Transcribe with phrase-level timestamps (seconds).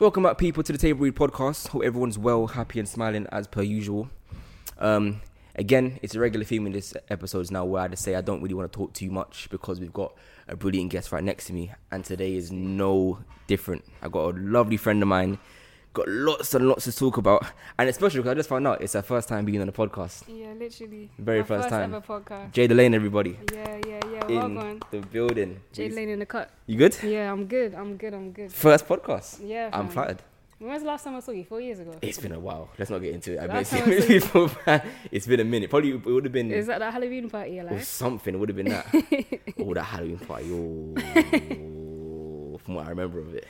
[0.00, 1.66] Welcome back, people, to the Table Read podcast.
[1.66, 4.08] Hope everyone's well, happy, and smiling as per usual.
[4.78, 5.22] Um,
[5.56, 8.40] again, it's a regular theme in this episode now where I just say I don't
[8.40, 10.14] really want to talk too much because we've got
[10.46, 13.84] a brilliant guest right next to me, and today is no different.
[14.00, 15.36] I got a lovely friend of mine,
[15.98, 17.44] got lots and lots to talk about,
[17.78, 20.22] and especially because I just found out it's her first time being on the podcast.
[20.28, 21.10] Yeah, literally.
[21.18, 21.94] Very My first time.
[21.94, 22.52] ever podcast.
[22.52, 24.26] Jade Alleyne, everybody, Yeah, yeah, yeah.
[24.28, 24.80] in Welcome.
[24.90, 25.60] the building.
[25.72, 26.50] Jade Alleyne in the cut.
[26.66, 26.96] You good?
[27.02, 27.74] Yeah, I'm good.
[27.74, 28.14] I'm good.
[28.14, 28.52] I'm good.
[28.52, 29.40] First podcast.
[29.42, 29.70] Yeah.
[29.72, 30.22] I'm flattered.
[30.60, 31.44] When was the last time I saw you?
[31.44, 31.94] Four years ago.
[32.02, 32.68] It's been a while.
[32.78, 33.38] Let's not get into it.
[33.38, 34.08] I Last bet time I saw
[34.48, 35.70] before, it's been a minute.
[35.70, 37.82] Probably it would have been Is that that Halloween party you or like?
[37.84, 38.34] something.
[38.34, 38.86] It would have been that.
[39.60, 40.50] oh, that Halloween party.
[40.52, 40.94] Oh,
[42.64, 43.46] from what I remember of it.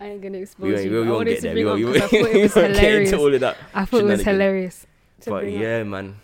[0.00, 0.90] I ain't gonna We expose won't, you.
[1.02, 1.54] we I won't get to there.
[1.54, 3.12] We won't, we I thought it was won't get hilarious.
[3.12, 3.56] into all of that.
[3.72, 4.86] I thought it was hilarious.
[5.24, 5.62] But bring up.
[5.62, 6.16] yeah, man,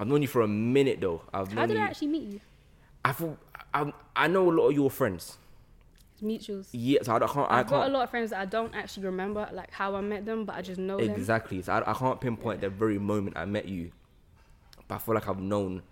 [0.00, 1.22] I've known you for a minute though.
[1.32, 1.82] I've How did you.
[1.82, 2.40] I actually meet you?
[3.04, 3.38] I thought
[3.72, 5.36] I, I know a lot of your friends.
[6.22, 6.66] Mutuals.
[6.72, 7.50] Yeah, so I, can't.
[7.50, 10.00] I I've got a lot of friends that I don't actually remember like how I
[10.00, 11.10] met them, but I just know them.
[11.10, 11.62] exactly.
[11.62, 13.92] So I, I can't pinpoint the very moment I met you,
[14.88, 15.82] but I feel like I've known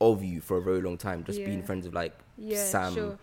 [0.00, 1.22] of you for a very long time.
[1.22, 3.18] Just being friends with like Yeah, Sam, sure.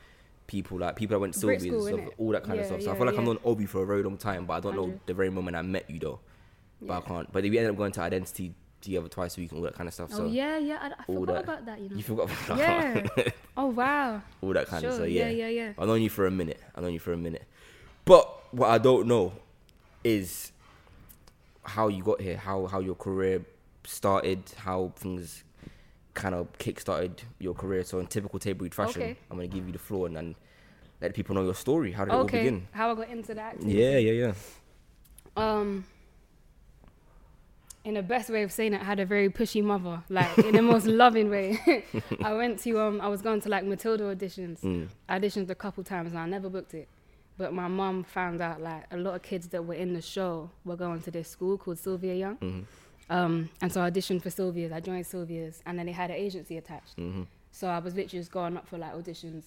[0.47, 2.11] People like people that went to Sylvia's, school, stuff, innit?
[2.17, 2.81] all that kind of stuff.
[2.81, 3.33] So I yeah, feel like I've yeah.
[3.33, 5.61] known of for a very long time, but I don't know the very moment I
[5.61, 6.19] met you though.
[6.81, 7.31] But I can't.
[7.31, 9.87] But we ended up going to identity together twice a week and all that kind
[9.87, 10.09] of stuff.
[10.13, 10.77] Oh so yeah, yeah.
[10.81, 11.79] I, I forgot that- about that.
[11.79, 11.95] You know.
[11.95, 13.07] you forgot about Yeah.
[13.57, 14.21] oh wow.
[14.41, 14.89] all that kind sure.
[14.91, 15.09] of stuff.
[15.09, 15.73] yeah, Yeah, yeah, yeah.
[15.77, 16.61] I've known you for a minute.
[16.75, 17.43] I've known you for a minute.
[18.05, 19.33] But what I don't know
[20.03, 20.51] is
[21.63, 23.43] how you got here, how how your career
[23.83, 25.43] started, how things
[26.15, 27.83] kind of kick-started your career.
[27.83, 29.17] So in typical table read fashion, Okay.
[29.29, 30.35] I'm gonna give you the floor and then
[31.01, 31.91] let people know your story.
[31.91, 32.67] How did it all begin?
[32.71, 33.61] How I got into that?
[33.61, 34.33] Yeah, yeah, yeah.
[35.37, 35.85] um
[37.83, 40.55] in the best way of saying it, I had a very pushy mother, like in
[40.55, 41.83] the most loving way.
[42.23, 44.61] I went to um I was going to like Matilda auditions.
[44.61, 44.87] Mm.
[45.07, 46.87] I auditioned a couple times and I never booked it.
[47.37, 50.49] But my mom found out like a lot of kids that were in the show
[50.63, 52.37] were going to this school called Sylvia Young.
[52.37, 52.63] Mhm.
[53.09, 54.71] Um, and so I auditioned for Sylvia's.
[54.71, 56.95] I joined Sylvia's, and then they had an agency attached.
[56.95, 59.43] hmm So I was literally just going up for like auditions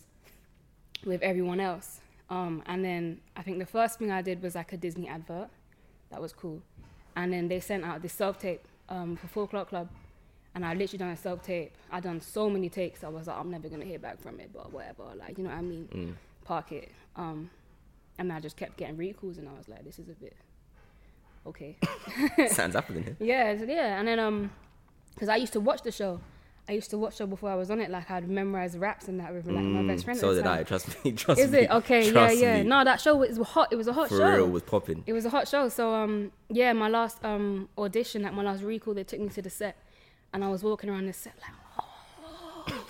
[1.04, 2.00] with everyone else.
[2.30, 5.48] Um, and then I think the first thing I did was like a Disney advert.
[6.10, 6.62] That was cool.
[7.16, 9.88] And then they sent out this self tape um, for Four O'Clock Club.
[10.54, 11.72] And I literally done a self tape.
[11.90, 13.02] I done so many takes.
[13.04, 15.04] I was like, I'm never gonna hear back from it, but whatever.
[15.16, 15.88] Like, you know what I mean?
[15.92, 16.14] Mm.
[16.44, 16.92] Park it.
[17.16, 17.50] Um,
[18.18, 20.36] and I just kept getting recalls, and I was like, this is a bit
[21.48, 21.76] okay.
[22.48, 23.16] Sounds happening here.
[23.20, 24.50] Yeah, yeah, and then um,
[25.14, 26.20] because I used to watch the show.
[26.70, 27.90] I used to watch show before I was on it.
[27.90, 30.18] Like I'd memorize raps and that with like my best friend.
[30.18, 30.62] Mm, So at the did I.
[30.64, 31.12] Trust me.
[31.22, 31.58] Trust Is me.
[31.60, 32.12] Is it okay?
[32.12, 32.62] Yeah, yeah.
[32.62, 32.68] me.
[32.68, 33.68] No, that show was hot.
[33.72, 34.28] It was a hot For show.
[34.30, 35.02] real, was popping.
[35.06, 35.70] It was a hot show.
[35.70, 39.40] So um, yeah, my last um audition, like my last recall, they took me to
[39.40, 39.76] the set,
[40.34, 42.84] and I was walking around the set like, oh,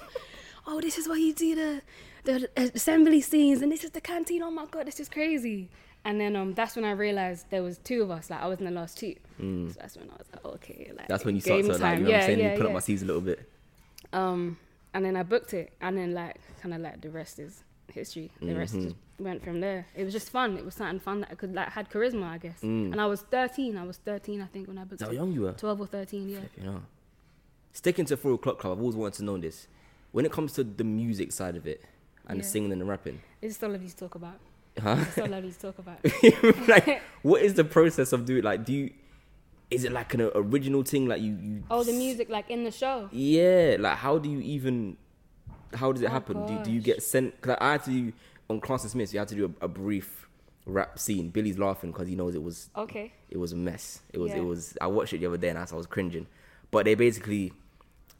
[0.66, 1.82] oh, this is where you do the
[2.24, 4.42] the assembly scenes, and this is the canteen.
[4.42, 5.70] Oh my god, this is crazy.
[6.04, 8.30] And then um, that's when I realized there was two of us.
[8.30, 9.14] Like I was in the last two.
[9.38, 11.08] So that's when I was like, okay, like Mm.
[11.08, 11.98] That's when you start game to like, time.
[11.98, 12.38] you know what I'm saying?
[12.38, 12.68] yeah, you put yeah.
[12.68, 13.48] up my sleeves a little bit.
[14.12, 14.56] Um,
[14.94, 18.30] and then I booked it, and then like kind of like the rest is history.
[18.40, 18.82] The rest Mhm.
[18.84, 19.86] just went from there.
[19.94, 20.56] It was just fun.
[20.56, 22.60] It was something fun that I could like had charisma, I guess.
[22.62, 22.92] Mm.
[22.92, 23.76] And I was 13.
[23.76, 25.14] I was 13, I think, when I booked how it.
[25.14, 25.52] young you were?
[25.52, 26.38] 12 or 13, yeah.
[26.56, 26.82] You know.
[27.72, 29.66] Sticking to four o'clock club, I've always wanted to know this.
[30.12, 31.82] When it comes to the music side of it
[32.26, 34.38] and the singing and the rapping, It's so lovely to talk about.
[34.80, 34.96] Huh?
[35.00, 35.98] It's so lovely to talk about.
[36.68, 38.42] like, what is the process of doing?
[38.44, 38.90] Like, do you?
[39.70, 41.06] Is it like an original thing?
[41.06, 41.36] Like you?
[41.40, 43.08] you Oh, the music, like in the show.
[43.12, 43.76] Yeah.
[43.78, 44.96] Like, how do you even?
[45.74, 46.46] How does it Oh, happen?
[46.46, 47.36] Do, do you get sent?
[47.40, 48.12] Because I had to do
[48.48, 49.12] on Class Dismissed.
[49.12, 50.26] You had to do a, a brief
[50.64, 51.28] rap scene.
[51.30, 53.12] Billy's laughing because he knows it was Okay.
[53.30, 54.00] it was a mess.
[54.12, 54.38] It was Yeah.
[54.38, 54.76] it was.
[54.80, 56.26] I watched it the other day and I was cringing.
[56.70, 57.52] But they basically,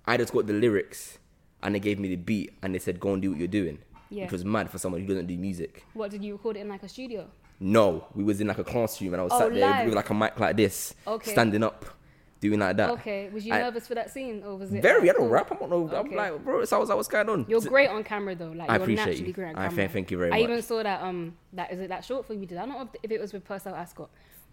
[0.07, 1.19] I just got the lyrics
[1.63, 3.79] and they gave me the beat and they said go and do what you're doing,
[4.11, 4.25] Yeah.
[4.25, 5.85] which was mad for someone who doesn't do music.
[5.95, 7.27] What did you record it in like a studio?
[7.61, 9.87] No, we was in like a classroom and I was Oh, sat there live.
[9.87, 11.33] with like a mic like this, Okay.
[11.33, 11.85] standing up,
[12.41, 12.91] doing like that.
[12.91, 13.29] Okay.
[13.31, 14.81] Was you I- nervous for that scene, or was it?
[14.81, 15.29] Very, I don't cool?
[15.29, 15.51] rap.
[15.51, 15.89] I don't know.
[15.95, 17.47] I'm like, bro, I was like, what's going on?
[17.49, 18.53] You're So- great on camera though.
[18.53, 19.33] Like I you're appreciate naturally you.
[19.33, 19.77] great on I camera.
[19.77, 20.41] thank- thank you very I much.
[20.41, 22.59] I even saw that um that is it that short film you did.
[22.59, 24.09] I don't know if, if it was with Percelle Ascott,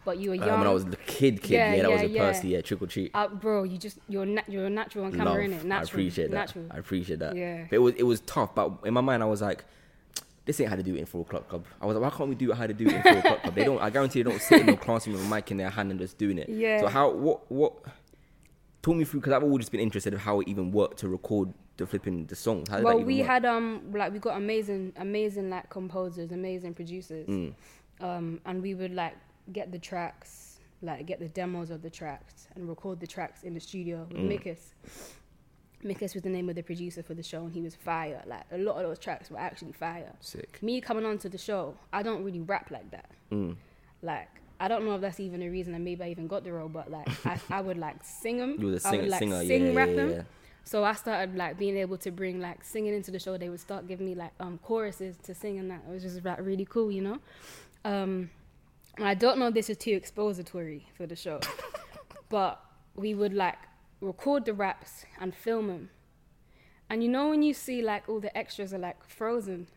[0.06, 0.50] but you were young.
[0.52, 2.32] Um, when I was a kid, kid, Yeah, yeah, that was yeah, a yeah.
[2.32, 3.12] Percy, yeah, trick or treat.
[3.14, 5.64] Uh, bro, you just you're na- you're natural on camera, innit?
[5.64, 5.74] Natural.
[5.74, 6.38] I appreciate that.
[6.38, 6.66] Natural.
[6.72, 7.36] I appreciate that.
[7.36, 7.66] Yeah.
[7.70, 9.66] But it was it was tough, but in my mind I was like,
[10.46, 11.66] this ain't how to do it in four o'clock club.
[11.82, 13.42] I was like, why can't we do it how to do it in four o'clock
[13.42, 13.56] club?
[13.56, 13.82] They don't.
[13.82, 16.00] I guarantee they don't sit in the classroom with a mic in their hand and
[16.00, 16.48] just doing it.
[16.50, 16.82] Yeah.
[16.82, 17.74] So how what what?
[18.82, 21.08] Talk me through because I've always just been interested in how it even worked to
[21.08, 22.70] record the flipping the songs.
[22.70, 23.28] How did that Well, we work?
[23.28, 27.54] had um like we got amazing amazing like composers, amazing producers, Mm.
[28.00, 29.16] um and we would like
[29.52, 33.54] get the tracks, like get the demos of the tracks and record the tracks in
[33.54, 34.30] the studio with Mm.
[34.40, 34.74] Mikus.
[35.84, 38.22] Mikus was the name of the producer for the show, and he was fire.
[38.26, 40.14] Like a lot of those tracks were actually fire.
[40.20, 40.58] sick.
[40.64, 43.12] Me coming onto the show, I don't really rap like that.
[43.32, 43.56] Mm.
[44.02, 44.28] Like
[44.60, 46.70] I don't know if that's even a reason that maybe I even got the role,
[46.70, 48.56] but like I, I would like sing them.
[48.58, 50.10] You were the I singer, would like singer, sing yeah, rap yeah, them.
[50.12, 50.22] yeah.
[50.64, 53.38] So I started like being able to bring like singing into the show.
[53.38, 56.24] They would start giving me like um choruses to sing, and that it was just
[56.26, 57.20] like really cool, you know.
[57.84, 58.32] Um,
[58.98, 61.40] I don't know if this is too expository for the show,
[62.30, 62.62] but
[62.96, 63.58] we would like
[64.02, 65.90] record the raps and film them.
[66.90, 69.68] And you know when you see like all the extras are like frozen,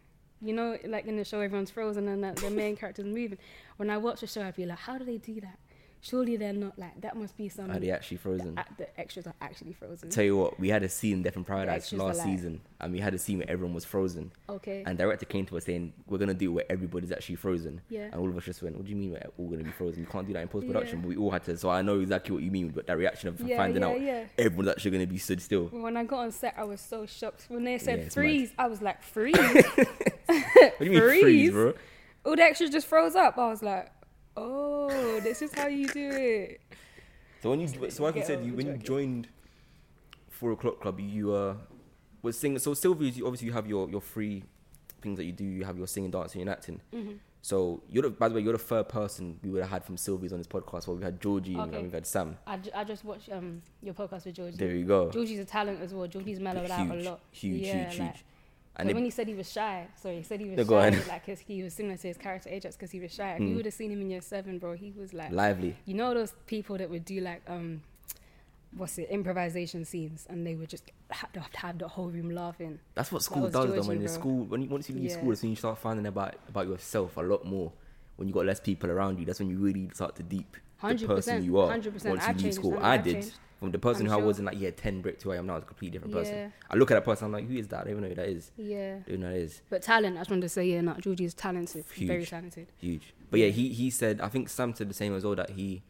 [0.40, 3.38] you know, like in the show everyone's frozen and the, the main character's moving.
[3.76, 5.58] When I watch the show, I'd be like, how do they do that?
[6.00, 7.16] Surely they're not like that.
[7.16, 7.70] Must be some.
[7.70, 8.54] Are they actually frozen?
[8.54, 10.10] the, the extras are actually frozen.
[10.10, 12.92] Tell you what, we had a scene in Death in Paradise last like- season, and
[12.92, 14.30] we had a scene where everyone was frozen.
[14.48, 14.84] Okay.
[14.86, 18.04] And director came to us saying, "We're gonna do it where everybody's actually frozen." Yeah.
[18.04, 20.00] And all of us just went, "What do you mean we're all gonna be frozen?
[20.00, 21.02] You can't do that in post production." Yeah.
[21.02, 21.56] But we all had to.
[21.56, 24.00] So I know exactly what you mean with that reaction of Yeah, finding yeah, out
[24.00, 24.24] yeah.
[24.38, 25.66] everyone's actually gonna be stood still.
[25.66, 27.46] When I got on set, I was so shocked.
[27.48, 29.36] When they said freeze, I was like, freeze?
[29.36, 31.50] What do you mean freeze, Freeze?
[31.50, 31.74] bro?
[32.24, 33.38] All the extras just froze up.
[33.38, 33.90] I was like,
[34.40, 36.60] oh, this is how you do it.
[37.42, 39.28] So when you, so like I said, you when you joined
[40.30, 41.54] Four O'clock Club, you uh
[42.22, 42.58] was singing.
[42.58, 44.44] So Sylvia, you obviously you have your your free
[45.00, 45.44] things that you do.
[45.44, 46.80] You have your singing, dancing, and acting.
[46.92, 47.12] Mm-hmm.
[47.40, 49.96] So you're the, by the way, you're the third person we would have had from
[49.96, 50.88] Sylvia's on this podcast.
[50.88, 51.74] Well, we had Georgie Okay.
[51.76, 52.36] and we've had Sam.
[52.46, 54.56] I, ju- I just watched um your podcast with Georgie.
[54.56, 55.10] There you go.
[55.10, 56.08] Georgie's a talent as well.
[56.08, 57.20] Georgie's mellowed out a lot.
[57.30, 58.24] huge, yeah, huge, like, huge.
[58.78, 61.24] And And when he said he was shy, sorry, he said he was shy, like
[61.26, 63.32] his, he was similar to his character Ajax because he was shy.
[63.34, 63.48] If Mm.
[63.48, 65.76] you would have seen him in year seven, bro, he was like, lively.
[65.84, 67.82] you know those people that would do like um,
[68.76, 72.78] what's it, improvisation scenes, and they would just have, to have the whole room laughing.
[72.94, 73.74] That's what school was does, though.
[73.74, 74.12] Georgie, When in bro.
[74.12, 75.16] school, when you once you leave Yeah.
[75.16, 77.72] school, that's when you start finding about about yourself a lot more.
[78.16, 80.86] When you got less people around you, that's when you really start to deep the
[80.88, 81.68] 100%, person you are.
[81.76, 81.84] 100%.
[81.92, 82.78] Once you I've leave school.
[82.78, 83.12] I I've did.
[83.14, 83.32] changed.
[83.58, 85.36] From the person I'm who I was in like year ten brick to who I
[85.38, 86.34] am now is a completely different person.
[86.36, 86.48] Yeah.
[86.70, 87.80] I look at that person, I'm like, who is that?
[87.80, 88.52] I don't even know who that is.
[88.56, 88.98] Yeah.
[89.04, 89.62] I don't know who that is.
[89.68, 92.06] But talent, I just wanted to say, yeah, no, Georgie is talented, Huge.
[92.06, 92.68] very talented.
[92.78, 93.12] Huge.
[93.32, 95.82] But yeah, he he said I think Sam said the same as well that he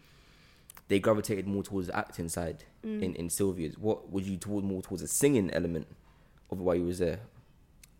[0.88, 3.02] they gravitated more towards the acting side Mm.
[3.02, 3.76] in, in Sylvia's.
[3.76, 5.88] What would you toward more towards the singing element
[6.50, 7.18] of why you was there?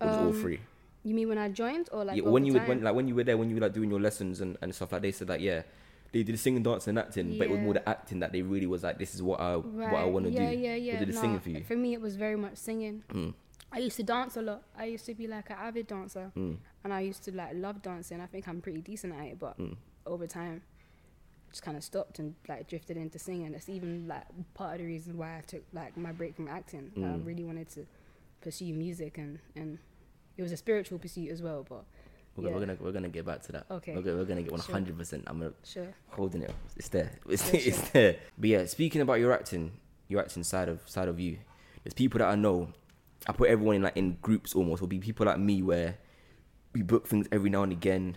[0.01, 0.61] Or was it all Um, three?
[1.05, 2.69] You mean when I joined or like yeah, when you time?
[2.69, 4.75] when like when you were there, when you were like doing your lessons and, and
[4.75, 5.63] stuff like they said like yeah,
[6.13, 8.67] they did singing, dancing, and acting, but it was more the acting that they really
[8.67, 10.57] was like this is what I what I want to yeah, do.
[10.59, 11.65] Yeah, yeah, Or did the No, singing for you?
[11.65, 13.03] For me, it was very much singing.
[13.13, 13.35] Mm,
[13.71, 14.63] I used to dance a lot.
[14.77, 17.83] I used to be like an avid dancer, mm, and I used to like love
[17.83, 18.21] dancing.
[18.21, 19.77] I think I'm pretty decent at it, but mm.
[20.07, 20.63] over time,
[21.51, 23.53] just kind of stopped and like drifted into singing.
[23.53, 26.91] That's even like part of the reason why I took like my break from acting.
[26.97, 27.27] I Mm.
[27.27, 27.87] really wanted to
[28.41, 29.79] pursue music, and and
[30.39, 31.67] it was a spiritual pursuit as well.
[31.69, 31.85] But
[32.39, 33.67] We're, gonna, we're gonna we're gonna get back to that.
[33.71, 33.95] Okay.
[33.95, 35.25] We're gonna, we're gonna get one hundred percent.
[35.27, 36.55] I'm gonna sure, holding it.
[36.77, 37.11] It's there.
[37.29, 37.89] It's, Sure, it's sure.
[37.93, 38.17] there.
[38.39, 39.73] But yeah, speaking about your acting,
[40.09, 41.39] your acting side of side of you,
[41.85, 42.73] there's people that I know.
[43.27, 44.81] I put everyone in like in groups almost.
[44.81, 45.97] Will be people like me where
[46.73, 48.17] we book things every now and again.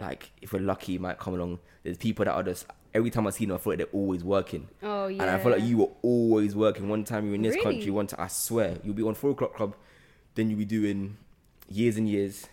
[0.00, 1.58] Like if we're lucky, might come along.
[1.82, 4.22] There's people that are just every time I see them, I feel like they're always
[4.24, 4.68] working.
[4.82, 5.22] oh yeah.
[5.22, 6.88] And I feel like you were always working.
[6.88, 7.64] One time you were in this Really?
[7.64, 9.74] country, one time I swear you'll be on four o'clock club,
[10.36, 11.16] then you'll be doing
[11.68, 12.46] years and years,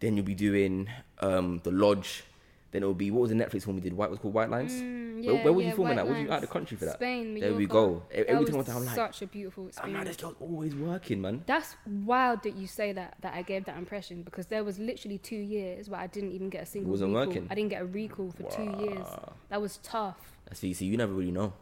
[0.00, 0.88] then you'll be doing
[1.20, 2.24] um the lodge,
[2.70, 3.94] then it'll be what was the Netflix one we did?
[3.94, 4.72] White was called White Lines.
[4.72, 6.08] Mm, where, yeah, where were yeah, you filming White that?
[6.08, 6.94] Was you out of the country for that?
[6.94, 8.02] Spain, There we go.
[8.10, 9.98] That Every time I'm like, such a beautiful I'm experience.
[9.98, 11.42] like, this girl's always working, man.
[11.46, 13.16] That's wild that you say that.
[13.22, 16.50] That I gave that impression because there was literally two years where I didn't even
[16.50, 16.90] get a single.
[16.90, 17.26] wasn't recall.
[17.26, 17.48] working?
[17.50, 19.06] I didn't get a recall for two years.
[19.48, 20.16] That was tough.
[20.52, 21.52] See, see, you never really know.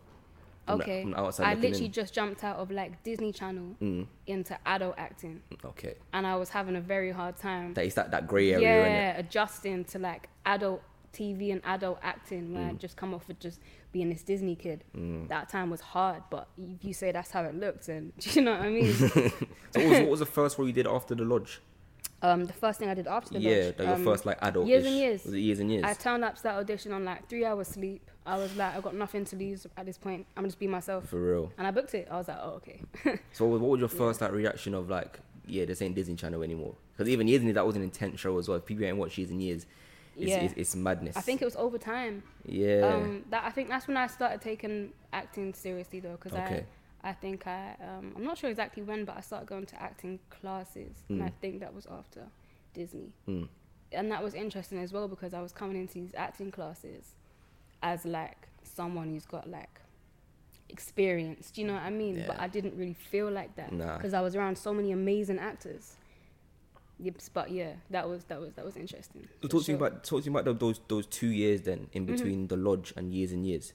[0.66, 1.92] From Okay, from the outside I literally in.
[1.92, 6.49] just jumped out of like Disney Channel Mm, into adult acting, okay, and I was
[6.50, 7.75] having a very hard time.
[7.75, 10.82] that is that that grey area, yeah, adjusting to like adult
[11.12, 12.78] TV and adult acting when I Mm.
[12.78, 13.61] just come off of just
[13.92, 14.85] being this Disney kid.
[15.28, 18.52] That time was hard, but if you say that's how it looked, and you know
[18.52, 18.92] what I mean.
[19.73, 21.61] So what was, what was the first role you did after the lodge?
[22.23, 24.38] um, the first thing I did after the yeah, lodge, that your um, first like
[24.42, 24.66] adult.
[24.66, 25.25] years and years.
[25.25, 25.85] Was it years and years?
[25.85, 28.11] I turned up to that audition on like three hours sleep.
[28.26, 30.26] I was like, I've got nothing to lose at this point.
[30.37, 31.52] I'm going to just be myself, For real.
[31.56, 32.09] and I booked it.
[32.11, 32.80] I was like, oh okay.
[33.33, 36.75] So what was your first like reaction of like, yeah, this ain't Disney Channel anymore?
[36.92, 38.59] Because even years and years, that was an intense show as well.
[38.59, 39.66] If people ain't watched years and years,
[40.16, 40.40] it's, Yeah.
[40.45, 41.16] it's, it's madness.
[41.16, 42.23] I think it was over time.
[42.45, 42.80] Yeah.
[42.97, 46.64] Um, that I think that's when I started taking acting seriously though, because Okay.
[47.02, 49.80] I, I think I, um, I'm not sure exactly when, but I started going to
[49.80, 51.33] acting classes, and I Mm.
[51.40, 52.23] think that was after
[52.75, 53.47] Disney, Mm.
[53.92, 57.14] and that was interesting as well because I was coming into these acting classes
[57.83, 59.80] as like someone who's got like
[60.68, 61.50] experience.
[61.50, 62.25] Do you know what I mean?
[62.26, 63.97] But I didn't really feel like that Nah.
[63.97, 65.95] because I was around so many amazing actors.
[66.99, 69.28] Yep, but yeah, that was that was that was interesting.
[69.42, 71.88] So talk to me about talk to me about tho- those those two years then
[71.92, 72.14] in Mm-hmm.
[72.16, 73.75] between the lodge and years and years.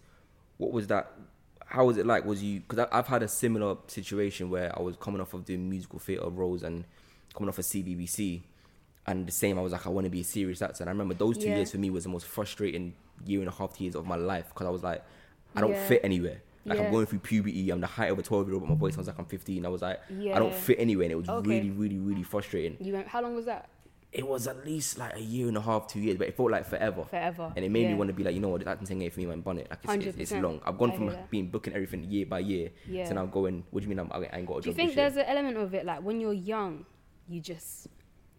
[0.58, 1.12] What was that?
[1.68, 2.26] How was it like?
[2.26, 5.70] Was you because I've had a similar situation where I was coming off of doing
[5.70, 6.84] musical theatre roles and
[7.36, 8.42] coming off of CBBC,
[9.06, 9.58] and the same.
[9.60, 10.82] I was like, I want to be a serious actor.
[10.84, 11.58] And I remember those two Yeah.
[11.58, 14.16] years for me was the most frustrating year and a half, two years of my
[14.16, 15.04] life because I was like,
[15.56, 15.88] I don't Yeah.
[15.88, 16.42] fit anywhere.
[16.66, 16.86] Like Yeah.
[16.86, 17.70] I'm going through puberty.
[17.72, 19.66] I'm the height of a 12 year old, but my voice sounds like I'm 15.
[19.66, 21.48] I was like, I don't fit anywhere, and it was Okay.
[21.48, 22.78] really, really, really frustrating.
[22.80, 23.08] You went.
[23.08, 23.68] How long was that?
[24.12, 26.52] It was at least like a year and a half, two years, but it felt
[26.52, 27.06] like forever.
[27.06, 27.54] Forever.
[27.56, 29.22] And it made me want to be like, you know what, acting thing ain't for
[29.22, 29.40] me, man.
[29.40, 29.68] Bun it.
[29.70, 30.60] Like it's, it's, it's long.
[30.66, 31.30] I've gone I from that.
[31.32, 33.08] being booking everything year by year Yeah.
[33.08, 33.64] to now going.
[33.72, 34.00] What do you mean?
[34.00, 34.64] I'm, I ain't got a job.
[34.64, 36.86] Do you think there's an element of it like when you're young,
[37.30, 37.88] you just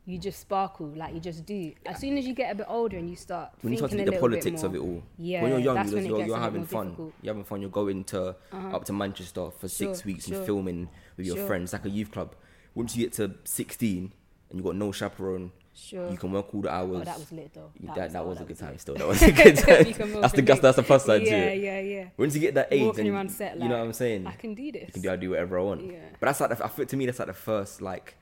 [0.04, 1.72] you just sparkle like you just do.
[1.86, 4.04] As soon as you get a bit older and you start when you start to
[4.04, 5.02] the politics of it all.
[5.16, 6.86] Yeah, when you're young, you're, when you're, you're having fun.
[6.88, 7.12] difficult.
[7.22, 7.60] You're having fun.
[7.60, 8.76] You're going to Uh-huh.
[8.76, 10.36] up to Manchester for six Sure, weeks sure.
[10.38, 11.46] and filming with your Sure.
[11.46, 12.34] friends, like a youth club.
[12.74, 14.12] Once you get to 16
[14.50, 16.10] and you've got no chaperone, Sure.
[16.10, 17.02] you can work all the hours.
[17.02, 17.70] Oh, that was lit though.
[17.80, 18.76] You- that, that, oh, was a good time.
[18.78, 19.86] Still, that was a good time.
[19.86, 21.62] You that's the that's, that's the plus side yeah, to it.
[21.62, 23.92] Yeah, yeah, Once you get that age, Walking then around you, you know what I'm
[23.92, 24.26] saying.
[24.26, 24.88] I can do this.
[24.88, 25.84] I can do, I do whatever I want.
[25.84, 25.98] Yeah.
[26.18, 28.16] But that's like I feel to me that's like the first like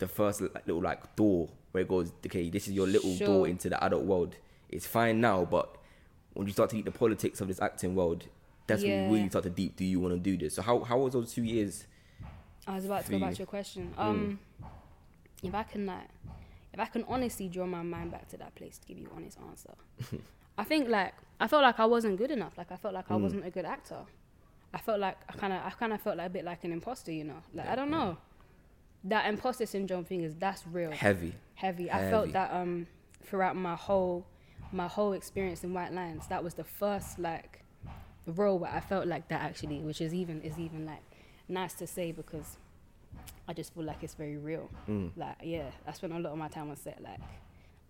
[0.00, 2.12] the first little like door where it goes.
[2.26, 4.34] Okay, this is your little door into the adult world.
[4.68, 5.76] It's fine now, but
[6.34, 8.26] when you start to eat the politics of this acting world,
[8.66, 9.76] that's when you really start to deep.
[9.76, 10.54] Do you want to do this?
[10.54, 11.86] So how how was those two years?
[12.66, 13.92] I was about to go back to your question.
[13.96, 14.02] Mm.
[14.02, 14.38] Um,
[15.42, 16.08] if I can like,
[16.72, 19.12] if I can honestly draw my mind back to that place to give you an
[19.16, 19.74] honest answer,
[20.58, 22.56] I think like I felt like I wasn't good enough.
[22.58, 23.22] Like I felt like I Mm.
[23.22, 24.00] wasn't a good actor.
[24.72, 26.72] I felt like I kind of I kind of felt like a bit like an
[26.72, 27.10] imposter.
[27.12, 28.16] You know, like I don't know.
[29.04, 31.34] That imposter syndrome thing is that's real Heavy.
[31.54, 31.90] heavy.
[31.90, 32.86] I felt that um
[33.24, 34.26] throughout my whole
[34.72, 36.26] my whole experience in White Lines.
[36.28, 37.62] That was the first like
[38.26, 41.02] role where I felt like that actually, which is even is even like
[41.48, 42.58] nice to say because
[43.48, 44.68] I just feel like it's very real.
[44.88, 45.12] Mm.
[45.16, 47.00] Like yeah, I spent a lot of my time on set.
[47.02, 47.18] Like,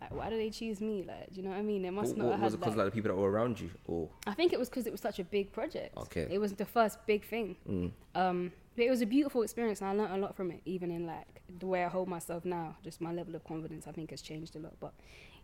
[0.00, 1.05] like why do they choose me?
[1.07, 1.85] Like, do you know what I mean?
[1.85, 3.31] It must What, not what, have was it because like, like the people that were
[3.31, 5.97] around you, or I think it was because it was such a big project.
[5.97, 6.29] Okay.
[6.31, 7.57] It was the first big thing.
[7.69, 10.60] mm, Um, it was a beautiful experience, and I learned a lot from it.
[10.64, 13.92] Even in like the way I hold myself now, just my level of confidence, I
[13.92, 14.75] think has changed a lot.
[14.80, 14.92] But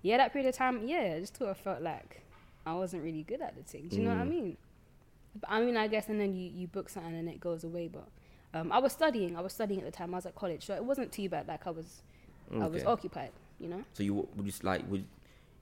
[0.02, 2.22] yeah, that period of time, yeah, I just sort of felt like
[2.64, 3.88] I wasn't really good at the thing.
[3.88, 4.28] Do you know what I Mm.
[4.30, 4.56] mean?
[5.40, 7.88] But I mean, I guess, and then you you book something and it goes away.
[7.88, 8.08] But
[8.54, 9.36] um, I was studying.
[9.36, 10.14] I was studying at the time.
[10.14, 11.46] I was at college, so it wasn't too bad.
[11.48, 12.02] Like I was,
[12.52, 13.32] I was occupied.
[13.58, 13.84] You know.
[13.94, 15.04] so you would just like would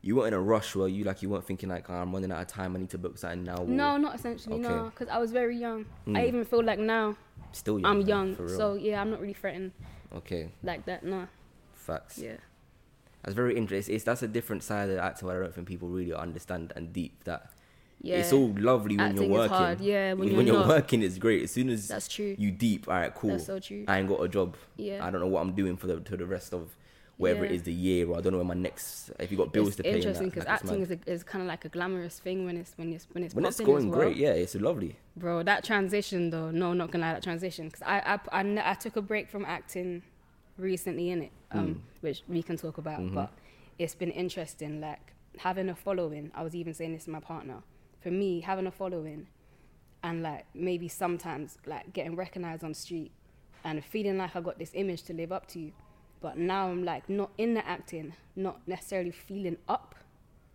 [0.07, 2.31] you weren't in a rush were you like you weren't thinking like oh, I'm running
[2.31, 2.77] out of time.
[2.77, 3.57] I need to book something now.
[3.63, 4.59] or No, not essentially.
[4.59, 5.87] No, because I was very young.
[6.07, 6.29] I Mm.
[6.29, 7.17] even feel like now
[7.53, 8.49] still young, I'm young.
[8.49, 9.73] So yeah, I'm not really threatened
[10.15, 11.05] okay, like that.
[11.05, 11.27] No.
[11.73, 12.19] facts.
[12.19, 12.37] Yeah.
[13.23, 13.95] That's very interesting.
[13.95, 16.93] It's, that's a different side of the acting I don't think people really understand and
[16.93, 17.51] deep that
[18.03, 18.17] Yeah.
[18.19, 19.57] it's all lovely when Acting you're working.
[19.57, 20.69] hard, yeah, when when you're you're not.
[20.69, 21.43] working, it's great.
[21.45, 22.35] As soon as That's true.
[22.39, 23.31] you deep, all right, cool.
[23.31, 23.85] That's so true.
[23.89, 24.57] I ain't got a job.
[24.77, 25.05] Yeah.
[25.05, 26.77] I don't know what I'm doing for the to the rest of
[27.17, 27.57] whatever it Yeah.
[27.57, 29.11] is the year, or I don't know when my next.
[29.21, 31.43] If you got bills it's to pay, interesting because like, acting is, a, is kind
[31.43, 34.01] of like a glamorous thing when it's when it's when it's when it's going well.
[34.01, 34.97] great, yeah, it's lovely.
[35.17, 35.43] bro.
[35.43, 38.97] That transition though, no, not gonna lie, that transition because I, I I I took
[38.97, 40.03] a break from acting
[40.59, 41.81] recently in it, um, Mm.
[42.01, 43.15] which we can talk about, Mhm.
[43.15, 43.33] but
[43.79, 46.31] it's been interesting, like having a following.
[46.35, 47.63] I was even saying this to my partner.
[48.01, 49.27] For me, having a following,
[50.03, 53.13] and like maybe sometimes like getting recognized on the street,
[53.65, 55.73] and feeling like I got this image to live up to,
[56.21, 59.95] but now I'm like not in the acting, not necessarily feeling up.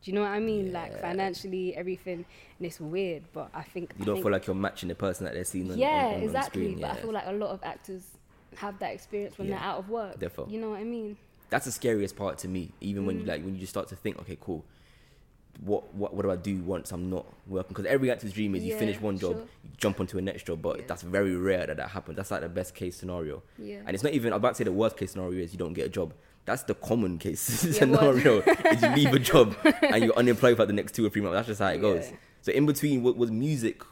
[0.01, 0.71] Do you know what I mean?
[0.71, 2.25] Like financially, everything,
[2.57, 3.23] and it's weird.
[3.33, 5.43] But I think You I don't think- feel like you're matching the person that they're
[5.43, 6.63] seeing on, yeah, on, on, exactly.
[6.63, 6.79] screen.
[6.81, 6.93] but Yeah.
[6.93, 8.03] I feel like a lot of actors
[8.55, 10.17] have that experience when they're out of work.
[10.19, 10.49] defo.
[10.49, 11.17] You know what I mean?
[11.49, 12.71] that's the scariest part to me.
[12.79, 13.27] Even when you Mm.
[13.27, 14.63] like when you just start to think, okay, cool.
[15.61, 17.69] What what what do I do once I'm not working?
[17.69, 19.41] Because every actor's dream is you Yeah, finish one job, sure.
[19.63, 20.85] you jump onto a next job, but Yeah.
[20.87, 22.15] that's very rare that that happens.
[22.15, 23.43] That's like the best case scenario.
[23.57, 23.79] Yeah.
[23.85, 25.73] And it's not even I'm about to say the worst case scenario is you don't
[25.73, 26.13] get a job.
[26.45, 28.39] That's the common case Yeah, scenario.
[28.71, 31.21] is you leave a job and you're unemployed for like the next two or three
[31.21, 31.35] months.
[31.35, 32.09] That's just how it goes.
[32.41, 33.83] So in between, what was music?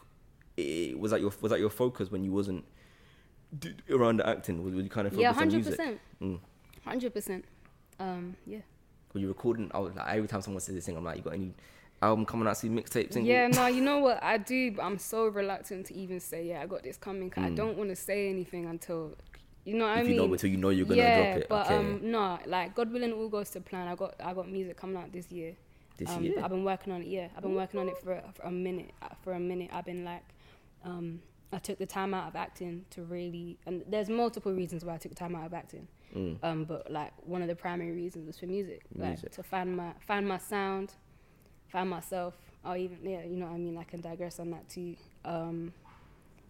[0.55, 2.63] It, was that your was that your focus when you wasn't
[3.89, 4.63] around the acting?
[4.63, 5.75] Was, was you kind of focused on music?
[5.77, 6.39] Yeah, hundred percent, Mm.
[6.85, 7.45] hundred percent.
[7.99, 8.59] Um, yeah.
[9.13, 9.71] Were you recording?
[9.73, 11.53] I was like every time someone says this thing, I'm like, you got any
[12.01, 12.57] album coming out?
[12.57, 13.23] See mixtape single?
[13.33, 16.61] Yeah, no, you know what I do, but I'm so reluctant to even say, yeah,
[16.61, 17.29] I got this coming.
[17.29, 17.55] 'cause I Mm.
[17.55, 19.13] don't want to say anything until,
[19.63, 20.11] you know what If I mean.
[20.11, 21.49] you know until you know you're gonna yeah, drop it.
[21.49, 21.75] but okay.
[21.75, 23.87] um, no, like God willing, all goes to plan.
[23.87, 25.55] I got I got music coming out this year.
[25.97, 26.33] this um, year.
[26.43, 27.07] I've been working on it.
[27.07, 28.91] Yeah, I've been working on it for a, for a minute.
[29.01, 30.23] uh, For a minute, I've been like,
[30.83, 31.21] um,
[31.51, 34.97] I took the time out of acting to really, and there's multiple reasons why I
[34.97, 35.87] took time out of acting.
[36.15, 36.37] Mm.
[36.41, 39.91] Um, but like one of the primary reasons was for music, like to find my
[40.07, 40.93] find my sound,
[41.67, 42.35] find myself.
[42.65, 43.77] Or even yeah, you know what I mean.
[43.77, 44.95] I can digress on that too.
[45.25, 45.73] Um,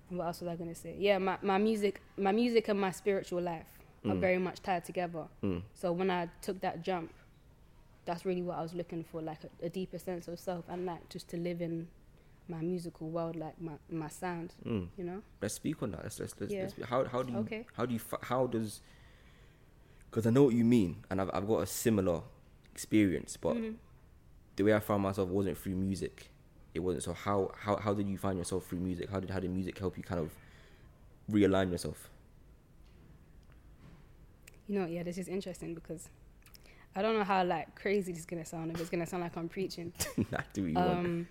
[0.10, 0.96] what else was I gonna say?
[0.98, 3.68] Yeah, my, my music, my music and my spiritual life
[4.06, 4.20] are Mm.
[4.20, 5.26] very much tied together.
[5.44, 5.62] Mm.
[5.74, 7.12] So when I took that jump,
[8.06, 10.86] that's really what I was looking for, like a, a deeper sense of self and
[10.86, 11.88] like just to live in
[12.48, 14.88] my musical world, like my my sound, Mm.
[14.98, 15.22] you know.
[15.42, 16.04] Let's speak on that.
[16.04, 16.62] Let's let's, let's, Yeah.
[16.78, 17.66] let's how how do you Okay.
[17.74, 18.82] how do you how does
[20.10, 22.22] because I know what you mean and I've I've got a similar
[22.74, 23.76] experience, but Mhm.
[24.56, 26.30] the way I found myself wasn't through music.
[26.74, 27.04] It wasn't.
[27.04, 29.10] So how how how did you find yourself through music?
[29.10, 30.32] How did how did music help you kind of
[31.32, 32.10] realign yourself?
[34.68, 36.10] You know, yeah, this is interesting because
[36.96, 38.72] I don't know how like crazy this is gonna sound.
[38.72, 39.94] If it's gonna sound like I'm preaching,
[40.32, 41.00] nah, do what you want.
[41.00, 41.28] um,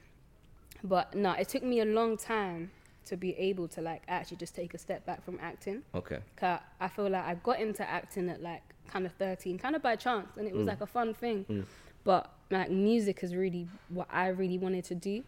[0.82, 2.70] but no, it took me a long time
[3.06, 5.82] to be able to like actually just take a step back from acting.
[5.94, 6.18] Okay.
[6.36, 9.82] Cause I feel like I got into acting at like kind of 13, kind of
[9.82, 10.68] by chance, and it was Mm.
[10.68, 11.44] like a fun thing.
[11.48, 11.64] Mm.
[12.04, 15.24] But like music is really what I really wanted to do.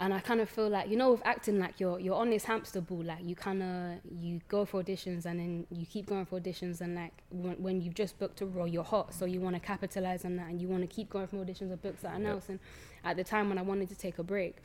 [0.00, 2.44] And I kind of feel like you know with acting like you're you're on this
[2.44, 6.26] hamster ball like you kind of you go for auditions and then you keep going
[6.26, 9.38] for auditions and like when, when you've just booked a role you're hot so you
[9.40, 11.94] want to capitalize on that and you want to keep going for auditions or book
[12.00, 12.32] something Yep.
[12.32, 12.58] else and
[13.04, 14.56] at the time when I wanted to take a break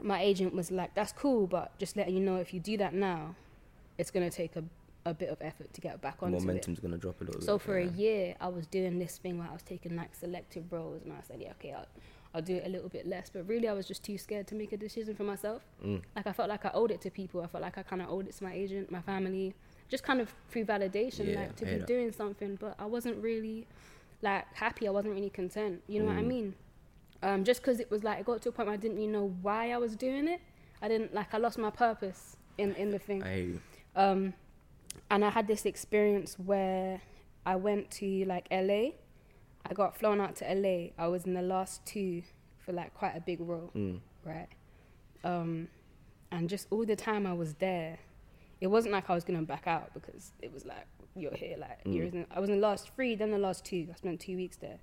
[0.00, 2.94] my agent was like that's cool but just letting you know if you do that
[2.94, 3.34] now
[3.98, 4.62] it's going to take a,
[5.06, 7.46] a bit of effort to get back onto it Momentum's gonna drop a little bit.
[7.46, 7.64] so bit.
[7.64, 11.02] for a year, I was doing this thing where I was taking like selective roles,
[11.02, 11.86] and I said, yeah, okay, I'll,
[12.34, 13.28] I'll do it a little bit less.
[13.30, 15.62] But really, I was just too scared to make a decision for myself.
[15.84, 16.02] Mm.
[16.14, 17.40] Like I felt like I owed it to people.
[17.42, 19.54] I felt like I kind of owed it to my agent, my family,
[19.88, 21.86] just kind of through validation, Yeah, like to be that.
[21.86, 22.56] doing something.
[22.60, 23.66] But I wasn't really
[24.22, 24.86] like happy.
[24.86, 25.82] I wasn't really content.
[25.88, 26.26] You know what I Mm.
[26.26, 26.54] mean?
[27.22, 29.08] Um, just because it was like it got to a point where I didn't really
[29.08, 30.40] know why I was doing it.
[30.80, 33.22] I didn't like I lost my purpose in in the thing.
[33.24, 33.54] I.
[34.00, 34.34] Um,
[35.10, 37.00] and I had this experience where
[37.44, 38.90] I went to like LA.
[39.66, 40.90] I got flown out to LA.
[40.96, 42.22] I was in the last two
[42.64, 44.00] for like quite a big role, Mm.
[44.24, 44.48] right?
[45.24, 45.68] Um,
[46.30, 47.98] and just all the time I was there,
[48.60, 51.82] it wasn't like I was gonna back out because it was like you're here, like
[51.84, 51.94] Mm.
[51.94, 53.88] you're in, I was in the last three, then the last two.
[53.90, 54.78] I spent two weeks there.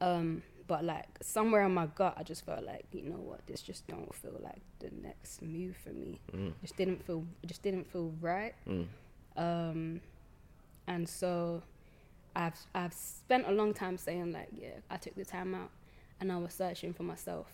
[0.00, 3.60] Um, but like somewhere in my gut, I just felt like you know what, this
[3.62, 6.20] just don't feel like the next move for me.
[6.34, 6.52] Mm.
[6.62, 8.54] just didn't feel just didn't feel right.
[8.68, 8.86] Mm.
[9.36, 10.00] um
[10.86, 11.62] and so
[12.36, 15.70] i've i've spent a long time saying like yeah i took the time out
[16.20, 17.46] and i was searching for myself.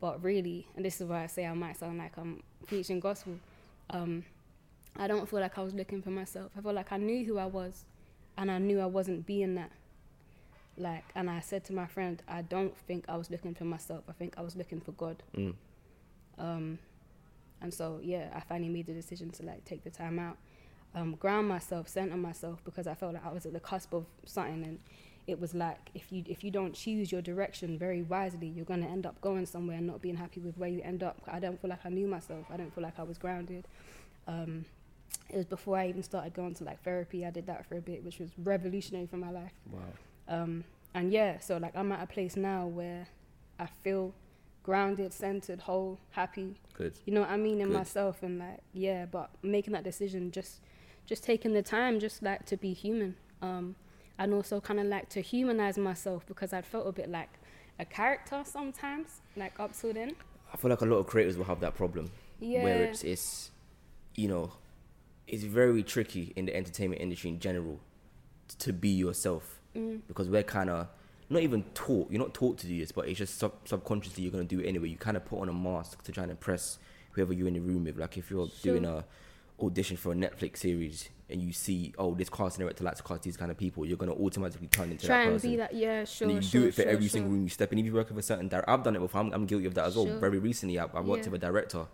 [0.00, 3.34] But really and this is why i say i might sound like i'm preaching gospel
[3.90, 4.24] um
[4.96, 6.52] i don't feel like i was looking for myself.
[6.56, 7.84] I felt like i knew who i was
[8.36, 9.72] and i knew i wasn't being that
[10.78, 14.04] like and i said to my friend i don't think i was looking for myself
[14.08, 15.54] i think i was looking for god Mm.
[16.38, 16.78] um,
[17.60, 20.36] and so yeah, I finally made the decision to like take the time out,
[20.94, 24.06] um, ground myself, center myself because I felt like I was at the cusp of
[24.26, 24.78] something, and
[25.26, 28.86] it was like if you if you don't choose your direction very wisely, you're gonna
[28.86, 31.20] end up going somewhere and not being happy with where you end up.
[31.26, 32.46] I don't feel like I knew myself.
[32.48, 33.66] I don't feel like I was grounded.
[34.28, 34.64] Um,
[35.28, 37.26] it was before I even started going to like therapy.
[37.26, 39.52] I did that for a bit, which was revolutionary for my life.
[39.72, 39.80] Wow.
[40.28, 40.64] Um,
[40.94, 43.08] and yeah, so like I'm at a place now where
[43.58, 44.14] I feel
[44.62, 46.60] grounded, centered, whole, happy.
[46.74, 46.94] Good.
[47.06, 47.76] You know what I mean in Good.
[47.76, 50.60] myself and like yeah, but making that decision just
[51.06, 53.16] just taking the time just like to be human.
[53.40, 53.76] Um
[54.18, 57.30] and also kind of like to humanize myself because I felt a bit like
[57.78, 60.16] a character sometimes, like up till then.
[60.52, 62.10] I feel like a lot of creators will have that problem.
[62.40, 62.64] Yeah.
[62.64, 63.50] Where it's it's
[64.14, 64.52] you know,
[65.26, 67.80] it's very tricky in the entertainment industry in general
[68.58, 70.00] to be yourself Mm.
[70.08, 70.88] because we're kind of
[71.30, 72.10] not even taught.
[72.10, 74.66] You're not taught to do this, but it's just sub- subconsciously you're gonna do it
[74.66, 74.88] anyway.
[74.88, 76.78] You kind of put on a mask to try and impress
[77.12, 77.98] whoever you're in the room with.
[77.98, 78.72] Like if you're Sure.
[78.74, 79.04] doing a
[79.60, 83.22] audition for a Netflix series and you see, oh, this casting director likes to cast
[83.24, 85.50] these kind of people, you're gonna automatically turn into Try that and person.
[85.50, 86.28] be that yeah, sure.
[86.28, 87.10] and you sure, do it for sure, every sure.
[87.10, 87.78] single room you step in.
[87.78, 89.20] If you work with a certain director, I've done it before.
[89.20, 90.06] I'm, I'm guilty of that as well.
[90.18, 91.32] Very recently, I, I worked Yeah.
[91.32, 91.86] with a director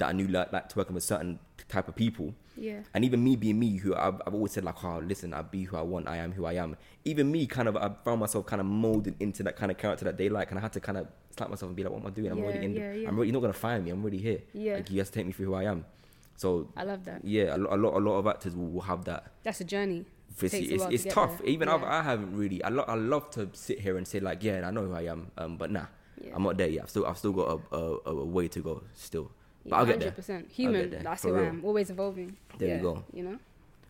[0.00, 2.34] that I knew like, like to work with certain type of people.
[2.56, 2.80] Yeah.
[2.92, 5.62] And even me being me, who I've, I've always said like, oh, listen, I'll be
[5.64, 6.08] who I want.
[6.08, 6.76] I am who I am.
[7.04, 10.04] Even me, kind of, I found myself kind of molded into that kind of character
[10.06, 12.00] that they like, and I had to kind of slap myself and be like, what
[12.02, 12.30] am I doing?
[12.32, 12.74] I'm Yeah, already in.
[12.74, 13.08] yeah, yeah.
[13.08, 13.90] I'm really not gonna find me.
[13.92, 14.40] I'm already here.
[14.52, 14.74] Yeah.
[14.76, 15.84] Like you have to take me for who I am.
[16.36, 17.24] So I love that.
[17.24, 19.30] yeah, a lot, a lot, a lot of actors will, will have that.
[19.42, 20.06] That's a journey.
[20.40, 21.38] It's, Takes a it's, to tough.
[21.38, 21.48] there.
[21.48, 22.62] Even I've, I haven't really.
[22.64, 25.02] I, lo- I love to sit here and say like, yeah, I know who I
[25.02, 25.30] am.
[25.36, 25.86] Um, but nah,
[26.22, 26.32] Yeah.
[26.34, 26.84] I'm not there yet.
[26.84, 29.30] I've still, I've still got a, a, a way to go still.
[29.66, 30.10] But I'll get there.
[30.12, 30.90] percent human.
[30.90, 31.48] there, That's who I real.
[31.48, 31.64] am.
[31.64, 32.36] Always evolving.
[32.58, 33.04] There you go.
[33.12, 33.38] You know.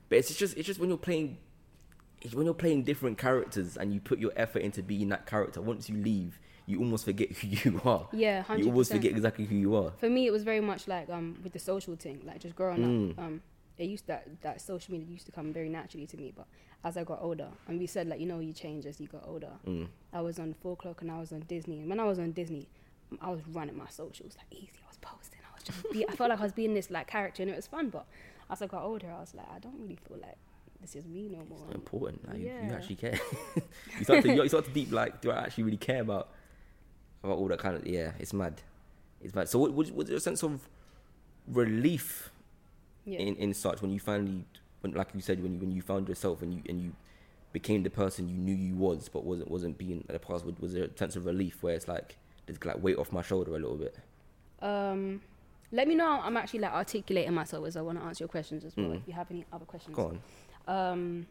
[0.09, 1.39] But it's just, it's just when you're playing,
[2.23, 5.61] it's when you're playing different characters and you put your effort into being that character.
[5.61, 8.09] Once you leave, you almost forget who you are.
[8.13, 9.93] Yeah, hundred You almost forget exactly who you are.
[9.99, 12.81] For me, it was very much like um with the social thing, like just growing
[12.81, 13.11] Mm.
[13.13, 13.19] up.
[13.25, 13.43] Um,
[13.79, 16.47] it used that that social media used to come very naturally to me, but
[16.85, 19.25] as I got older, and we said like you know you change as you got
[19.27, 19.53] older.
[19.67, 19.87] Mm.
[20.13, 22.33] I was on four o'clock and I was on Disney, and when I was on
[22.33, 22.69] Disney,
[23.23, 24.81] I was running my socials like easy.
[24.85, 25.40] I was posting.
[25.89, 27.89] I be, I felt like I was being this like character, and it was fun.
[27.91, 28.07] But
[28.51, 30.37] as I got older, I was like, I don't really feel like
[30.81, 31.59] this is me no more.
[31.59, 32.29] It's not important.
[32.29, 33.19] Like, you, you actually care.
[33.99, 36.29] you start to you start to deep like, do I actually really care about
[37.23, 37.87] about all that kind of?
[37.87, 38.61] Yeah, it's mad.
[39.23, 39.49] It's mad.
[39.49, 40.69] So, what was, was there a sense of
[41.47, 42.31] relief
[43.05, 43.19] Yeah.
[43.19, 44.45] in, in such when you finally,
[44.81, 46.93] when like you said, when you when you found yourself and you and you
[47.53, 50.45] became the person you knew you was, but wasn't wasn't being at the past?
[50.45, 53.23] Was, was there a sense of relief where it's like there's like weight off my
[53.23, 53.97] shoulder a little bit?
[54.63, 55.21] Um,
[55.73, 56.21] let me know.
[56.23, 58.87] I'm actually like articulating myself as I want to answer your questions as well.
[58.91, 58.97] Mm.
[58.97, 60.19] If you have any other questions, Go
[60.69, 60.77] on.
[60.93, 61.27] Um,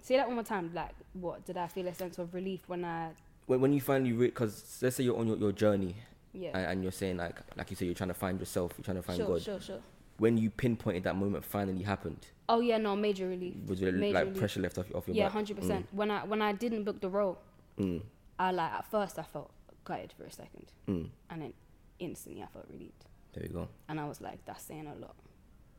[0.00, 0.70] say that one more time.
[0.74, 3.10] Like, what did I feel a sense of relief when I?
[3.46, 5.96] When when you finally because let's say you're on your, your journey
[6.32, 6.50] Yeah.
[6.54, 8.96] and, and you're saying like like you said you're trying to find yourself, you're trying
[8.96, 9.42] to find sure, God.
[9.42, 9.80] sure, sure.
[10.18, 13.54] When you pinpointed that moment finally happened, Oh yeah, no, major relief.
[13.66, 14.38] was there Major like relief.
[14.38, 15.32] pressure left off, off your Yeah, back?
[15.32, 15.86] hundred percent.
[15.92, 17.38] When I when I didn't book the role,
[17.78, 18.00] Mm,
[18.38, 19.50] I like at first I felt
[19.84, 21.08] gutted for a second, mm.
[21.28, 21.52] and then
[21.98, 23.68] instantly I felt relieved, There we go.
[23.88, 25.14] and I was like, that's saying a lot,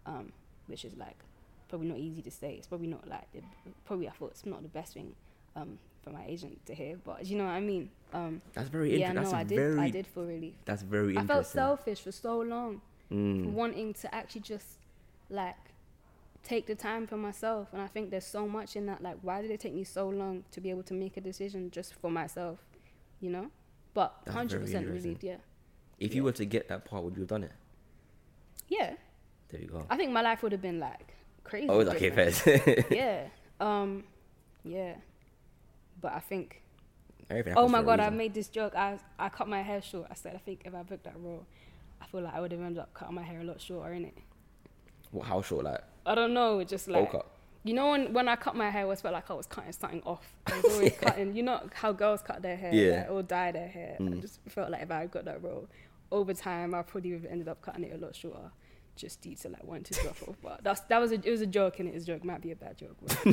[0.05, 0.31] um,
[0.67, 1.17] which is like
[1.69, 2.53] probably not easy to say.
[2.55, 3.41] It's probably not like the,
[3.85, 5.13] probably I thought it's not the best thing
[5.55, 7.89] um, for my agent to hear, but you know what I mean.
[8.13, 9.55] Um, That's very yeah, no, I did.
[9.57, 10.53] very I did feel relief.
[10.65, 13.51] that's very I felt selfish for so long, Mm.
[13.53, 14.79] wanting to actually just
[15.29, 15.55] like
[16.43, 19.01] take the time for myself, and I think there's so much in that.
[19.01, 21.71] Like, why did it take me so long to be able to make a decision
[21.71, 22.59] just for myself?
[23.21, 23.47] You know,
[23.93, 25.23] but That's 100% relieved.
[25.23, 25.37] Yeah,
[25.99, 26.15] If Yeah.
[26.17, 27.51] you were to get that part, would you have done it?
[28.67, 28.93] yeah.
[29.49, 29.85] There you go.
[29.89, 31.69] I think my life would have been like crazy.
[31.69, 32.85] Oh, okay, fair.
[32.91, 33.27] yeah,
[33.59, 34.03] um,
[34.63, 34.95] yeah.
[36.01, 36.61] But I think
[37.55, 38.75] Oh my god, I made this joke.
[38.75, 40.07] I I cut my hair short.
[40.11, 41.45] I said I think if I booked that role,
[42.01, 44.05] I feel like I would have ended up cutting my hair a lot shorter in
[44.05, 44.17] it.
[45.11, 45.65] What, how short?
[45.65, 47.31] Like I don't know, just like bowl cut.
[47.65, 50.01] You know when when I cut my hair, I felt like I was cutting something
[50.05, 50.25] off.
[50.47, 51.35] I was always cutting.
[51.35, 52.99] You know how girls cut their hair, Yeah.
[53.01, 53.97] like, or dye their hair.
[53.99, 54.21] I Mm.
[54.21, 55.67] just felt like if I got that role,
[56.11, 58.51] over time I probably would have ended up cutting it a lot shorter.
[58.95, 61.41] Just due to like wanting to drop off, but that's that was a it was
[61.41, 62.23] a joke and it is a joke.
[62.23, 62.95] Might be a bad joke,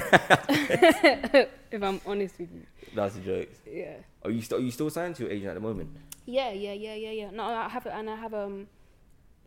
[1.71, 2.63] if I'm honest with you,
[2.95, 3.49] That's a joke.
[3.71, 3.95] yeah.
[4.25, 5.91] Are you still are you still signed to your agent at the moment?
[6.27, 7.31] Yeah, yeah, yeah, yeah, yeah.
[7.31, 8.67] No, I have, and I have um,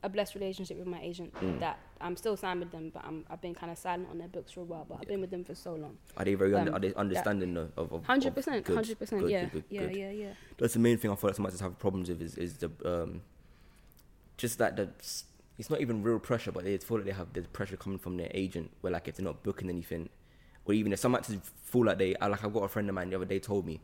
[0.05, 1.59] a blessed relationship with my agent Mm.
[1.59, 4.27] that I'm still signed with them, but I'm, I've been kind of silent on their
[4.27, 4.85] books for a while.
[4.87, 5.97] But I've been with them for so long.
[6.15, 9.27] Are they very under, Um, are they understanding though, of Hundred percent, hundred percent.
[9.27, 9.95] Yeah, good, good, yeah, good.
[9.97, 10.33] yeah, yeah.
[10.59, 12.69] That's the main thing I feel like some artists have problems with is, is the
[12.85, 13.21] um,
[14.37, 14.89] just that the
[15.57, 18.17] it's not even real pressure, but they feel like they have the pressure coming from
[18.17, 18.69] their agent.
[18.81, 20.09] Where like if they're not booking anything,
[20.65, 23.09] or even if some actors feel like they, like I've got a friend of mine
[23.09, 23.79] the other day told me,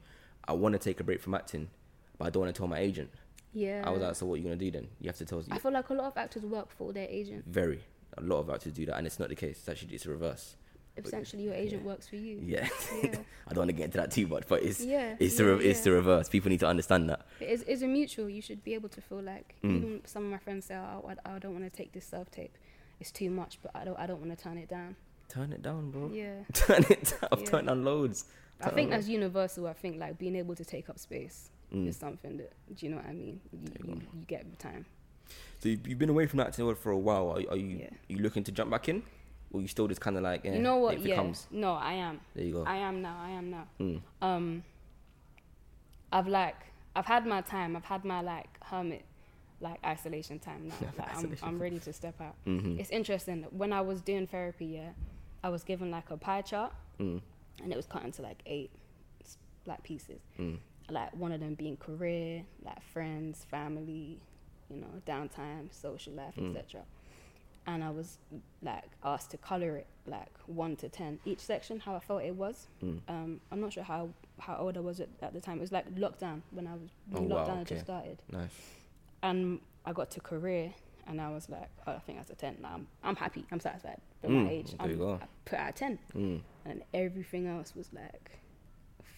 [0.48, 1.70] I want to take a break from acting,
[2.18, 3.10] but I don't want to tell my agent.
[3.54, 3.84] Yeah.
[3.86, 4.88] I was like, so what are you gonna do then?
[5.00, 5.40] You have to tell.
[5.40, 5.48] Us.
[5.52, 7.46] I feel like a lot of actors work for their agent.
[7.48, 7.82] Very
[8.18, 9.58] a lot of actors do that, and it's not the case.
[9.60, 10.56] It's actually it's the reverse.
[10.98, 12.42] Essentially, your agent works for you.
[12.44, 12.68] Yeah,
[13.02, 13.16] Yeah.
[13.48, 15.16] I don't want to get into that too much, but it's Yeah.
[15.20, 16.28] it's yeah, the re- it's the reverse.
[16.28, 17.26] People need to understand that.
[17.40, 18.30] It's, it's a mutual.
[18.30, 19.78] You should be able to feel like Mm.
[19.78, 22.30] even some of my friends say, "Oh, I, I don't want to take this self
[22.30, 22.58] tape.
[23.00, 24.96] It's too much, but I don't I don't want to turn it down."
[25.30, 26.12] Turn it down, bro.
[26.14, 26.40] Yeah.
[26.54, 27.30] Turn it down.
[27.32, 27.46] I've Yeah.
[27.46, 28.26] turned down loads.
[28.60, 29.68] I think that's universal.
[29.68, 31.88] I think like being able to take up space Mm.
[31.88, 33.40] is something that do you know what I mean?
[33.54, 34.86] You, you you, get with time.
[35.60, 37.30] So you- you've been away from acting world for a while.
[37.32, 37.86] Are, are you Yeah.
[37.86, 39.04] are you looking to jump back in,
[39.54, 41.00] or you still just kind of like eh, you know what?
[41.00, 41.16] Yeah.
[41.16, 42.20] comes, No, I am.
[42.36, 42.64] there you go.
[42.66, 43.18] I am now.
[43.22, 43.68] I am now.
[43.80, 44.02] Mm.
[44.22, 44.64] Um,
[46.12, 46.58] I've like
[46.96, 47.76] I've had my time.
[47.78, 49.06] I've had my like hermit,
[49.62, 50.76] like isolation time now.
[50.98, 52.36] Like, I'm I'm ready to step out.
[52.46, 52.80] Mhm.
[52.80, 53.46] It's interesting.
[53.52, 54.90] When I was doing therapy, yeah,
[55.44, 57.22] I was given like a pie chart, Mm.
[57.64, 58.72] and it was cut into like eight
[59.66, 60.20] like pieces.
[60.40, 60.58] Mm.
[60.90, 64.20] Like one of them being career, like friends, family,
[64.70, 66.56] you know, downtime, social life, Mm.
[66.56, 66.82] etc.
[67.68, 68.18] And I was
[68.64, 72.36] like asked to color it like one to ten each section, how I felt it
[72.36, 72.68] was.
[72.84, 73.00] Mm.
[73.08, 75.58] Um, I'm not sure how how old I was at, at the time.
[75.58, 78.50] It was like lockdown when I was when Oh, wow, lockdown had just started, Nice.
[79.22, 80.74] and I got to career.
[81.08, 82.58] And I was like, oh, I think that's a 10.
[82.62, 83.44] Now I'm, I'm happy.
[83.52, 84.00] I'm satisfied.
[84.22, 85.20] For Mm, my age, there you I'm, go.
[85.22, 86.42] I put out a 10 Mm.
[86.66, 88.32] and everything else was like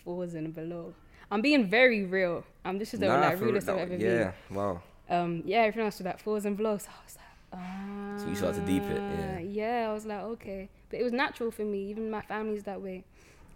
[0.04, 0.94] fours and below.
[1.32, 2.44] I'm being very real.
[2.66, 4.32] Um, this is the Nah, like realest I've ever yeah.
[4.52, 4.82] Wow.
[5.10, 6.78] Um, yeah, everything else was like fours and below.
[6.78, 8.18] So I was like, ah.
[8.18, 9.40] So you started to deep it, yeah.
[9.40, 11.90] Yeah, I was like, okay, but it was natural for me.
[11.90, 13.04] Even my family's that way.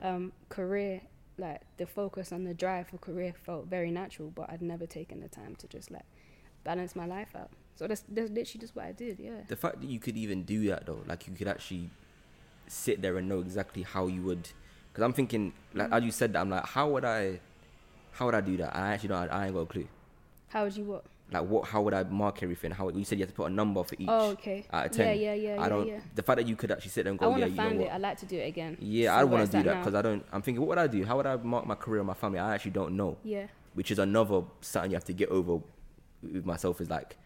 [0.01, 1.01] Um, career,
[1.37, 5.21] like the focus on the drive for career felt very natural, but I'd never taken
[5.21, 6.05] the time to just like
[6.63, 7.49] balance my life out.
[7.75, 9.19] So that's that's literally just what I did.
[9.19, 9.41] Yeah.
[9.47, 11.89] The fact that you could even do that though, like you could actually
[12.67, 14.49] sit there and know exactly how you would.
[14.91, 15.97] Because I'm thinking, like Mm.
[15.97, 17.39] as you said that, I'm like, how would I,
[18.17, 18.75] how would I do that?
[18.75, 19.29] I actually don't.
[19.31, 19.87] I ain't got a clue.
[20.49, 21.05] How would you what?
[21.31, 21.67] Like what?
[21.67, 22.71] How would I mark everything?
[22.71, 24.65] How you said you have to put a number for each Oh, okay.
[24.71, 25.19] out of Yeah, ten.
[25.19, 25.87] yeah, yeah, I yeah, don't.
[25.87, 25.99] yeah.
[26.15, 27.79] The fact that you could actually sit there and go, want yeah, you know find
[27.79, 27.87] what?
[27.89, 27.93] it.
[27.93, 28.77] I'd like to do it again.
[28.79, 30.25] Yeah, See I want to do that because I don't.
[30.31, 31.05] I'm thinking, what would I do?
[31.05, 32.39] How would I mark my career and my family?
[32.39, 33.17] I actually don't know.
[33.23, 33.47] Yeah.
[33.75, 35.59] Which is another something you have to get over
[36.23, 36.81] with myself.
[36.81, 37.17] Is like,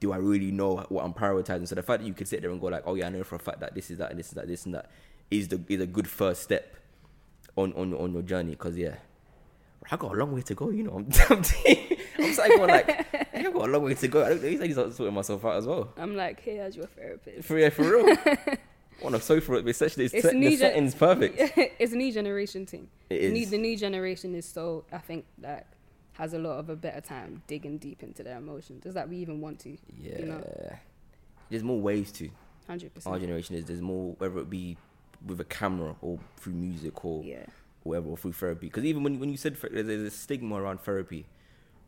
[0.00, 1.68] do I really know what I'm prioritizing?
[1.68, 3.22] So the fact that you could sit there and go like, oh yeah, I know
[3.24, 4.90] for a fact that this is that and this is that this and that
[5.30, 6.74] is the is a good first step
[7.56, 8.52] on on on your journey.
[8.52, 8.96] Because yeah,
[9.90, 10.70] I got a long way to go.
[10.70, 11.44] You know, I'm I'm,
[12.18, 14.24] I'm starting going like, I've got a long way to go.
[14.24, 14.90] I don't know.
[14.90, 15.92] Sorting myself out as well.
[15.96, 17.46] I'm like, hey, as your therapist.
[17.46, 18.16] For yeah, for real.
[19.04, 19.54] on a sofa.
[19.54, 21.36] It's actually it's It's set, the setting's perfect.
[21.78, 22.88] it's a new generation thing.
[23.10, 25.66] It The new, the new generation is so I think that
[26.12, 28.84] has a lot of a better time digging deep into their emotions.
[28.84, 29.76] Does that we even want to?
[29.98, 30.18] Yeah.
[30.18, 30.76] You know?
[31.50, 32.30] There's more ways to.
[32.68, 33.06] 100%.
[33.06, 34.76] Our generation is there's more whether it be
[35.26, 37.44] with a camera or through music or Yeah.
[37.84, 38.66] Whatever or through therapy.
[38.66, 41.24] Because even when when you said there's, there's a stigma around therapy,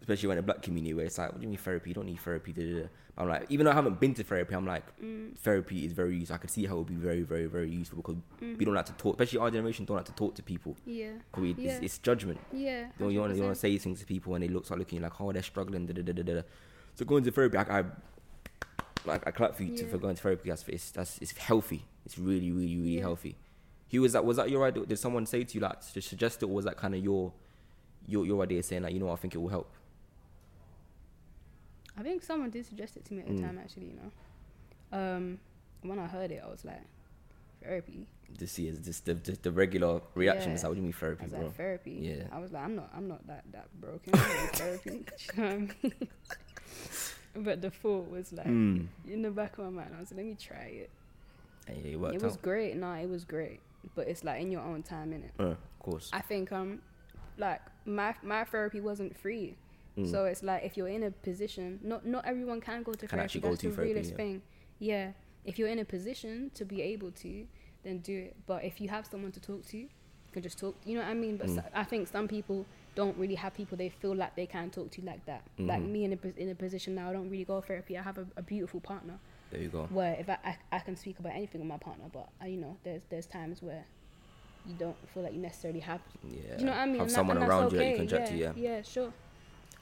[0.01, 1.91] especially when the black community where it's like, what do you mean therapy?
[1.91, 2.53] You don't need therapy.
[2.53, 2.87] Da, da, da.
[3.19, 5.39] I'm like, even though I haven't been to therapy, I'm like, Mm.
[5.39, 6.35] therapy is very useful.
[6.35, 8.85] I can see how it would be very, very, very useful because we don't like
[8.87, 10.77] to talk, especially our generation don't like to talk to people.
[10.85, 11.13] Yeah.
[11.39, 11.73] we, Yeah.
[11.73, 12.39] it's, it's judgment.
[12.53, 12.89] Yeah.
[13.01, 14.79] You, you want to you want to say things to people and they look start
[14.79, 15.87] looking like, oh, they're struggling.
[15.87, 16.43] Da, da, da, da, da.
[16.95, 17.85] So going to therapy, I, I
[19.07, 19.91] like I clap for you to, Yeah.
[19.91, 20.51] for going to therapy.
[20.51, 21.85] That's it's that's it's healthy.
[22.05, 23.01] It's really, really, really Yeah.
[23.03, 23.37] healthy.
[23.91, 24.25] Who was that?
[24.25, 24.85] Was that your idea?
[24.87, 27.33] Did someone say to you like to suggest it, or was that kind of your
[28.07, 29.71] your your idea saying like, you know, I think it will help?
[31.99, 33.43] I think someone did suggest it to me at the Mm.
[33.43, 33.59] time.
[33.59, 34.99] Actually, you know.
[34.99, 35.39] Um,
[35.83, 36.83] when I heard it, I was like,
[37.63, 38.07] therapy.
[38.39, 40.51] This is just the, just the regular reaction.
[40.51, 40.57] Yeah.
[40.57, 41.41] Is like, what do you mean I therapy, was bro?
[41.43, 41.99] like, therapy.
[42.03, 42.25] Yeah.
[42.33, 44.15] I was like, I'm not, I'm not that that broken.
[44.15, 44.19] I
[44.53, 45.05] therapy.
[45.37, 46.09] You know what I mean?
[47.45, 48.87] but the thought was like Mm.
[49.09, 49.95] in the back of my mind.
[49.97, 50.91] I was like, let me try it.
[51.69, 52.43] And yeah, it worked it was out.
[52.43, 52.77] great.
[52.77, 53.61] No, it was great.
[53.95, 55.31] But it's like in your own time, innit?
[55.43, 56.11] Uh, of course.
[56.13, 56.81] I think um,
[57.39, 59.57] like my my therapy wasn't free.
[59.97, 60.11] Mm.
[60.11, 63.09] So it's like if you're in a position, not not everyone can go to Can
[63.09, 63.25] therapy.
[63.25, 64.17] actually go That's to the therapy, realest yeah.
[64.17, 64.43] thing.
[64.79, 65.11] Yeah,
[65.45, 67.47] if you're in a position to be able to,
[67.85, 68.37] then do it.
[68.47, 69.89] But if you have someone to talk to, you
[70.33, 70.75] can just talk.
[70.85, 71.37] You know what I mean?
[71.39, 71.55] But Mm.
[71.57, 74.91] so, I think some people don't really have people they feel like they can talk
[74.91, 75.43] to like that.
[75.59, 75.91] Like Mhm.
[75.91, 77.97] me in a in a position now, I don't really go to therapy.
[77.97, 79.19] I have a, a beautiful partner
[79.51, 79.87] There you go.
[79.91, 82.57] where if I, I I can speak about anything with my partner, but I, you
[82.59, 83.85] know, there's there's times where
[84.67, 86.57] you don't feel like you necessarily have Yeah.
[86.57, 86.95] do you know what I mean?
[86.97, 87.91] Have And someone and that's around you that okay.
[87.93, 88.35] you can chat to.
[88.37, 88.53] Yeah.
[88.57, 89.13] Yeah, sure.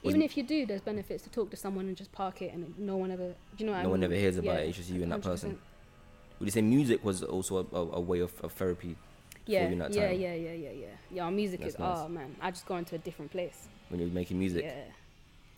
[0.03, 2.53] Was Even if you do, there's benefits to talk to someone and just park it,
[2.53, 3.29] and no one ever.
[3.29, 4.67] Do you know what I No one ever hears about Yeah, it.
[4.69, 5.57] It's just you and that person.
[6.39, 8.95] Would you say music was also a, a, a way of, of therapy
[9.47, 10.19] Yeah, that yeah, time?
[10.19, 10.85] yeah, yeah, yeah, yeah.
[11.09, 11.97] Yeah, our music That's is nice.
[11.99, 13.67] oh man, I just go into a different place.
[13.89, 14.63] when you're making music?
[14.65, 14.73] Yeah,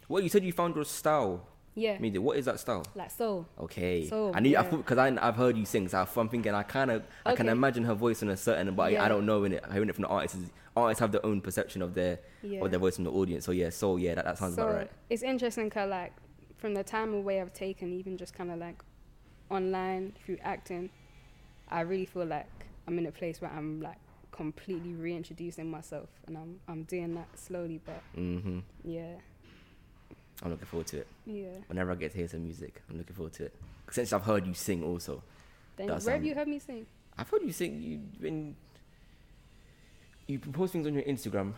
[0.08, 1.46] Well, you said you found your style.
[1.78, 2.22] Yeah, Music.
[2.22, 2.84] What is that style?
[2.96, 3.46] like soul.
[3.60, 4.08] Okay.
[4.08, 4.56] So, I need.
[4.56, 4.70] I yeah.
[4.70, 7.48] thought because I I've heard you sing, so I'm thinking I kind of I can
[7.50, 9.63] imagine her voice in a certain, but I, I don't know in it.
[9.72, 10.38] Hearing it from the artists,
[10.76, 12.63] artists have their own perception of their Yeah.
[12.63, 13.46] of their voice from the audience.
[13.46, 14.92] So yeah, so yeah, that, that sounds so about right.
[15.12, 16.13] it's interesting, cause like
[16.58, 18.82] from the time away I've taken, even just kind of like
[19.52, 20.90] online through acting,
[21.70, 22.48] I really feel like
[22.88, 24.00] I'm in a place where I'm like
[24.32, 29.13] completely reintroducing myself, and I'm I'm doing that slowly, but hmm yeah,
[30.43, 31.08] I'm looking forward to it.
[31.26, 31.47] yeah.
[31.67, 33.56] Whenever I get to hear some music, I'm looking forward to it.
[33.91, 35.23] Since I've heard you sing, also,
[35.78, 36.86] That where have um, you heard me sing?
[37.17, 37.82] I've heard you sing.
[37.82, 38.56] You've been
[40.28, 41.54] you post things on your Instagram.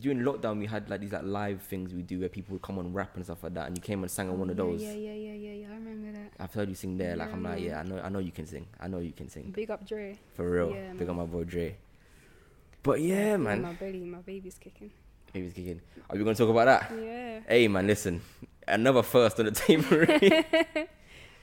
[0.00, 2.78] During lockdown, we had like these like live things we do where people would come
[2.78, 4.82] on rap and stuff like that, and you came and sang on one of those.
[4.82, 5.66] Yeah, yeah, yeah, yeah, yeah.
[5.70, 6.32] I remember that.
[6.40, 7.14] I've heard you sing there.
[7.14, 8.66] Like Yeah, I'm like, yeah, I know, I know you can sing.
[8.80, 10.18] I know you can sing Big up Dre.
[10.34, 10.70] for real.
[10.70, 11.76] Yeah, Big up my boy Dre.
[12.82, 14.90] But yeah, man, My baby, my baby's kicking.
[15.34, 15.80] Baby's kicking.
[16.08, 16.92] Are we gonna talk about that?
[16.98, 17.40] Yeah.
[17.46, 18.22] Hey, man, listen,
[18.66, 19.84] another first on the table.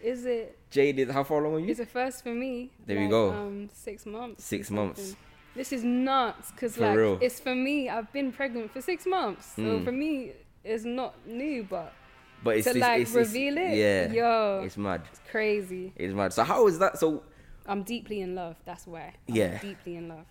[0.02, 0.58] Is it?
[0.72, 1.70] Jade, how far along are you?
[1.70, 2.72] It's a first for me.
[2.88, 3.30] There we go.
[3.32, 4.44] Um, six months.
[4.44, 5.16] Six months.
[5.54, 7.20] This is nuts because like real.
[7.22, 7.90] it's for me.
[7.90, 9.84] I've been pregnant for six months, so Mm.
[9.86, 10.32] for me
[10.64, 11.64] it's not new.
[11.70, 11.94] But
[12.42, 15.02] But it's to it's, like it's, it's- reveal it, Yeah, yo, it's mad.
[15.12, 15.92] it's crazy.
[15.98, 16.32] It's mad.
[16.34, 16.98] So how is that?
[16.98, 17.22] So
[17.68, 18.56] I'm deeply in love.
[18.66, 19.14] That's why.
[19.30, 19.60] I'm Yeah.
[19.60, 20.26] Deeply in love.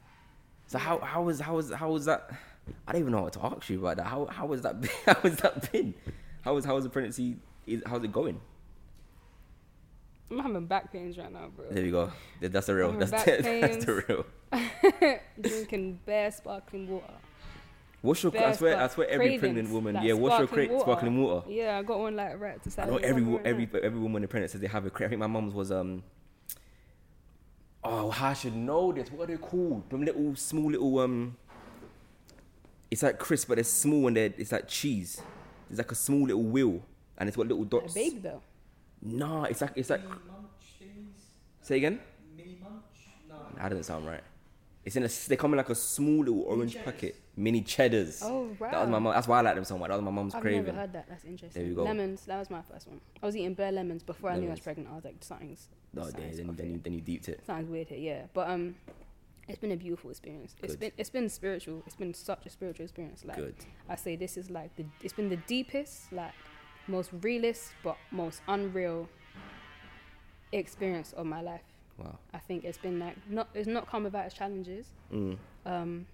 [0.66, 2.30] So how how was how was how was that?
[2.86, 4.06] I don't even know what to ask you about that.
[4.06, 4.80] How how was that?
[4.80, 5.94] been- How has that been?
[6.42, 7.36] How was how was the pregnancy?
[7.66, 8.40] Is, how's it going?
[10.30, 11.66] I'm having back pains right now, bro.
[11.70, 12.12] There you go.
[12.40, 12.92] That's the real.
[12.92, 13.16] That's the,
[13.60, 15.20] that's the real.
[15.40, 17.14] Drinking bare sparkling water.
[18.02, 18.32] What's your?
[18.32, 19.94] Bare I swear, I swear, every cravings, pregnant woman.
[19.96, 20.12] like yeah.
[20.14, 21.50] What's your sparkling cra- sparkling water?
[21.50, 22.88] Yeah, I got one like right to I side.
[22.88, 25.18] know every wo- every every woman in pregnant says they have a cra I think
[25.20, 26.02] my mum's was um.
[27.82, 29.10] Oh, I should know this.
[29.10, 29.88] What are they called?
[29.90, 31.36] Them little small little um.
[32.90, 35.20] It's like crisp, but they're small and they're it's like cheese.
[35.68, 36.82] It's like a small little wheel,
[37.18, 37.84] and it's got little dots.
[37.84, 37.94] A dots.
[37.94, 38.42] baby though.
[39.02, 40.02] Nah, it's like it's like.
[40.02, 40.16] Mini?
[41.62, 42.00] Say again.
[42.36, 42.72] Mini munch?
[43.28, 43.36] No.
[43.56, 44.22] That doesn't sound right.
[44.84, 45.08] It's in a.
[45.28, 46.84] They come in like a small little orange cheddars.
[46.84, 48.22] packet, mini cheddars.
[48.24, 48.70] Oh wow.
[48.70, 49.12] That was my mum.
[49.12, 49.88] That's why I like them so much.
[49.88, 50.64] That was my mum's I've craving.
[50.64, 51.08] never heard that.
[51.08, 51.62] That's interesting.
[51.62, 51.84] There we go.
[51.84, 52.24] Lemons.
[52.24, 53.00] That was my first one.
[53.22, 54.88] I was eating bare lemons before I knew I was pregnant.
[54.90, 55.68] I was like, something's.
[55.92, 57.44] No, then, something's then, off then you then you deeped it.
[57.46, 57.98] Sounds weird here.
[57.98, 58.74] Yeah, but um,
[59.50, 60.54] it's been a beautiful experience.
[60.62, 61.82] It's been it's been spiritual.
[61.86, 63.24] It's been such a spiritual experience.
[63.24, 63.56] Like Good.
[63.88, 64.84] I say, this is like the.
[65.02, 66.32] It's been the deepest, like
[66.86, 69.08] most realist, but most unreal
[70.52, 71.62] experience of my life.
[71.98, 72.18] Wow.
[72.32, 73.48] I think it's been like not.
[73.54, 74.86] It's not come about as challenges.
[75.12, 75.36] Mm.
[75.66, 76.06] um,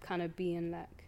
[0.00, 1.04] kind of being like,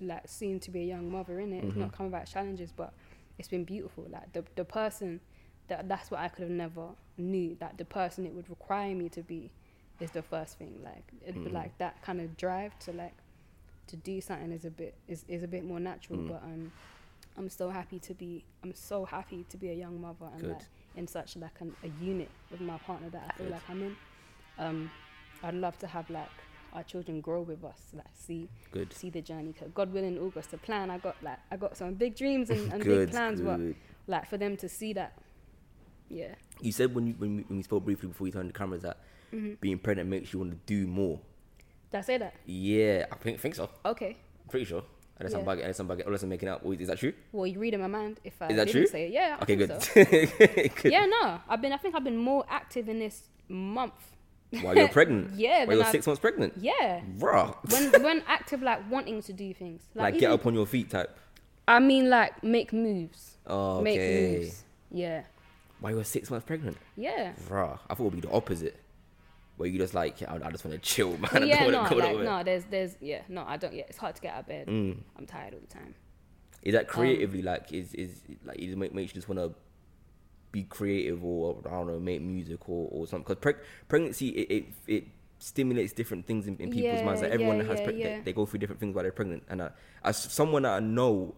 [0.00, 1.64] like soon to be a young mother in it.
[1.64, 1.78] It's Mhm.
[1.78, 2.92] not come without challenges, but
[3.38, 4.04] it's been beautiful.
[4.10, 5.20] Like the the person
[5.68, 9.08] that that's what I could have never knew that the person it would require me
[9.10, 9.50] to be
[10.00, 10.80] is the first thing.
[10.82, 11.54] Like it'd be Mm.
[11.54, 13.14] like that kind of drive to like
[13.88, 16.18] to do something is a bit is, is a bit more natural.
[16.20, 16.28] Mm.
[16.28, 16.72] But um,
[17.36, 20.50] I'm so happy to be I'm so happy to be a young mother and Good.
[20.52, 20.62] like
[20.96, 23.52] in such like an, a unit with my partner that I feel Good.
[23.52, 23.96] like I'm in.
[24.58, 24.90] Um,
[25.42, 26.28] I'd love to have like
[26.72, 28.92] our children grow with us, like see Good.
[28.92, 29.52] see the journey.
[29.52, 32.72] 'Cause God willing, August, the plan I got like I got some big dreams and,
[32.72, 33.58] and big plans, but
[34.06, 35.12] like for them to see that,
[36.08, 36.34] yeah.
[36.60, 38.82] You said when you when we, when we spoke briefly before you turned the cameras
[38.82, 38.98] that
[39.32, 39.54] Mm-hmm.
[39.60, 41.20] being pregnant makes you want to do more.
[41.90, 42.34] Did I say that?
[42.46, 43.68] Yeah, I think think so.
[43.84, 44.16] Okay.
[44.48, 44.82] Pretty sure.
[45.18, 45.46] Unless I'm Yeah.
[45.46, 46.62] bugging, unless I'm bugging, unless I'm making up.
[46.66, 47.12] Is that true?
[47.32, 48.86] Well, you read in my mind if I Is that didn't true?
[48.86, 49.12] say it.
[49.12, 49.36] Yeah.
[49.38, 49.82] I okay, think good.
[49.82, 50.74] So.
[50.82, 50.92] good.
[50.92, 51.40] Yeah, no.
[51.48, 51.72] I've been.
[51.72, 53.92] I think I've been more active in this month.
[54.62, 55.32] While you're pregnant.
[55.36, 56.54] Yeah, While you're I- six months pregnant.
[56.56, 57.02] Yeah.
[57.18, 57.54] Bruh.
[57.70, 59.82] When when active, like wanting to do things.
[59.94, 61.16] like Like, get up on your feet type.
[61.68, 63.36] I mean, like make moves.
[63.46, 64.38] Oh, Make okay.
[64.40, 64.64] moves.
[64.90, 65.22] Yeah.
[65.80, 66.76] While you're six months pregnant.
[66.96, 67.32] Yeah.
[67.48, 67.78] Bruh.
[67.88, 68.79] I thought it would be the opposite.
[69.60, 71.46] Where you just like, I, I just want to chill, man.
[71.46, 73.74] Yeah, no, like no, there's there's yeah, no, I don't.
[73.74, 74.68] Yeah, it's hard to get out of bed.
[74.68, 74.96] Mm.
[75.18, 75.94] I'm tired all the time.
[76.62, 79.54] Is Um, that creatively like is is like it make makes you just want to
[80.50, 84.50] be creative or I don't know make music or, or something because preg- pregnancy it,
[84.50, 85.04] it it
[85.40, 87.20] stimulates different things in, in people's Yeah, minds.
[87.20, 88.04] Like everyone yeah, has yeah, yeah.
[88.16, 89.42] They, they go through different things while they're pregnant.
[89.50, 89.70] And I,
[90.04, 91.34] as someone that I know,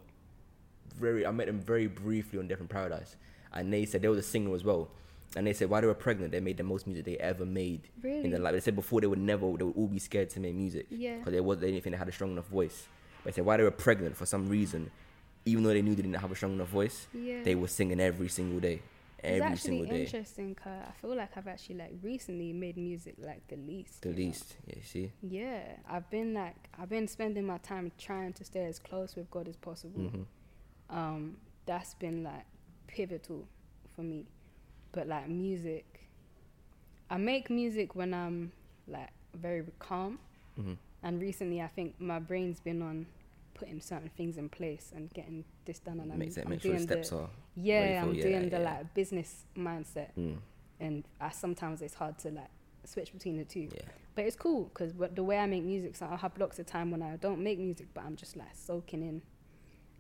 [0.95, 3.17] very I met them very briefly on Death in Paradise,
[3.53, 4.91] and they said they was a singer as well.
[5.37, 7.89] And they said while they were pregnant, they made the most music they ever made
[8.05, 8.53] in their life.
[8.53, 11.17] They said before they would never, they would all be scared to make music Yeah.
[11.19, 12.87] because there wasn't anything that had a strong enough voice.
[13.25, 14.91] But they said while they were pregnant, for some reason,
[15.47, 17.43] even though they knew they didn't have a strong enough voice, Yeah.
[17.45, 18.83] they were singing every single day,
[19.19, 20.01] it's every actually single day.
[20.05, 24.03] interesting because I feel like I've actually like recently made music like the least.
[24.03, 24.21] The you know?
[24.21, 24.75] least, yeah.
[24.77, 28.79] you See, Yeah, I've been like I've been spending my time trying to stay as
[28.79, 30.01] close with God as possible.
[30.11, 30.27] Mhm.
[30.91, 32.45] Um, that's been like
[32.87, 33.49] pivotal
[33.97, 34.27] for me.
[34.93, 36.09] But like music,
[37.11, 38.53] I make music when I'm
[38.89, 40.19] like very calm.
[40.59, 40.77] Mhm.
[41.03, 43.07] And recently, I think my brain's been on
[43.55, 46.01] putting certain things in place and getting this done.
[46.01, 47.31] And I'm, it I'm make sure the doing steps the, are.
[47.57, 48.65] yeah, I'm yeah, doing the yeah.
[48.79, 50.37] like business mindset, Mm,
[50.81, 52.51] and I, sometimes it's hard to like
[52.85, 53.69] switch between the two.
[53.75, 53.81] yeah,
[54.15, 56.91] But it's cool because the way I make music, so I'll have blocks of time
[56.91, 59.23] when I don't make music, but I'm just like soaking in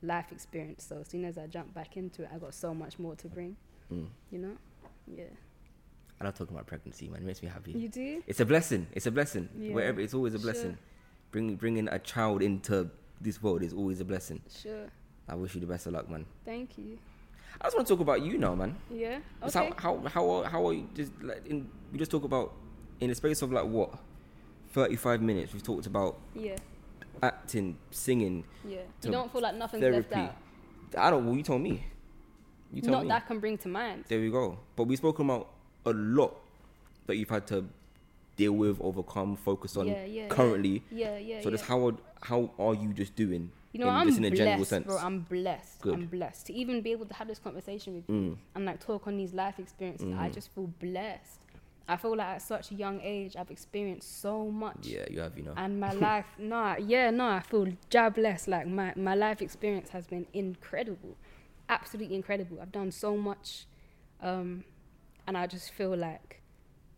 [0.02, 0.84] life experience.
[0.84, 3.28] So as soon as I jump back into it, I got so much more to
[3.28, 3.56] bring.
[3.92, 4.06] mm.
[4.30, 4.56] You know?
[5.06, 5.24] Yeah.
[6.20, 7.22] I love talking about pregnancy, man.
[7.22, 7.72] It makes me happy.
[7.72, 8.22] You do?
[8.26, 8.86] It's a blessing.
[8.92, 9.48] It's a blessing.
[9.58, 10.44] Yeah, Wherever, it's always a sure.
[10.52, 10.78] blessing.
[11.32, 14.40] Bring, bringing a child into this world is always a blessing.
[14.62, 14.86] Sure.
[15.28, 16.26] I wish you the best of luck, man.
[16.44, 16.98] Thank you.
[17.60, 18.76] I just want to talk about you now, man.
[18.90, 19.18] Yeah.
[19.42, 19.72] Okay.
[19.76, 22.52] How, how how are, how are you just like in we just talk about
[23.00, 23.94] in the space of like what
[24.70, 26.56] thirty five minutes we've talked about Yeah.
[27.22, 28.78] acting, singing, Yeah.
[29.02, 30.14] You don't feel like nothing's therapy.
[30.14, 30.36] left out.
[31.06, 31.26] I don't.
[31.26, 31.84] Well, you told me.
[32.72, 33.08] You told Not me.
[33.08, 34.04] that I can bring to mind.
[34.08, 34.58] There we go.
[34.76, 35.48] But we've spoken about
[35.84, 36.34] a lot
[37.06, 37.64] that you've had to
[38.36, 40.82] deal with, overcome, focus on Yeah, yeah, currently.
[40.90, 41.40] Yeah, yeah.
[41.42, 41.56] so yeah.
[41.56, 43.50] just how are, how are you just doing?
[43.72, 44.86] You know, in, I'm just in a general blessed, sense.
[44.86, 44.98] bro.
[44.98, 45.80] I'm blessed.
[45.82, 45.94] Good.
[45.94, 48.36] I'm blessed to even be able to have this conversation with you Mm.
[48.54, 50.08] and like talk on these life experiences.
[50.18, 50.34] I Mhm.
[50.34, 51.40] just feel blessed.
[51.88, 54.86] I feel like at such a young age, I've experienced so much.
[54.86, 55.36] yeah, you have.
[55.36, 55.54] You know.
[55.56, 58.48] And my life, no, yeah, no, I feel job blessed.
[58.48, 61.16] Like my, my life experience has been incredible,
[61.68, 62.58] absolutely incredible.
[62.60, 63.66] I've done so much,
[64.20, 64.64] um,
[65.26, 66.40] and I just feel like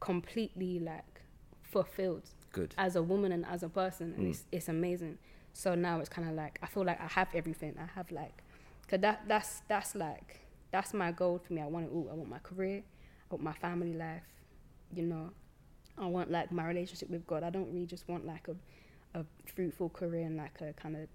[0.01, 1.23] completely like
[1.63, 2.75] fulfilled Good.
[2.77, 4.31] as a woman and as a person and Mm.
[4.31, 5.19] it's, it's amazing.
[5.53, 7.75] So now it's kind of like i feel like i have everything.
[7.79, 8.43] I have like
[8.83, 10.41] because that that's that's like
[10.73, 11.63] that's my goal for me.
[11.63, 12.09] I want it all.
[12.11, 12.83] I want my career.
[13.31, 14.23] I want my family life
[14.93, 15.31] you know.
[15.97, 17.43] I want like my relationship with god.
[17.45, 19.25] I don't really just want like a, a
[19.55, 21.09] fruitful career and like a kind of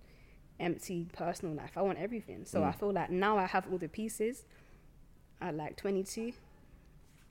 [0.59, 2.79] empty personal life i want everything so i Mm.
[2.79, 4.43] feel like now i have all the pieces
[5.41, 6.33] at like 22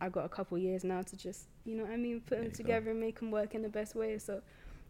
[0.01, 2.39] i got a couple years now to just you know what i mean put There
[2.39, 2.57] them you go.
[2.57, 4.41] together and make them work in the best way so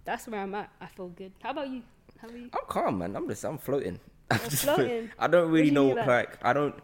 [0.04, 1.82] that's where i'm at i feel good how about you
[2.20, 3.14] how about you I'm calm, man.
[3.14, 4.00] I'm just I'm floating.
[4.30, 5.08] I'm just floating?
[5.20, 6.74] I don't really do know by like I don't.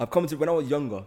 [0.00, 1.04] I've come to when I was younger.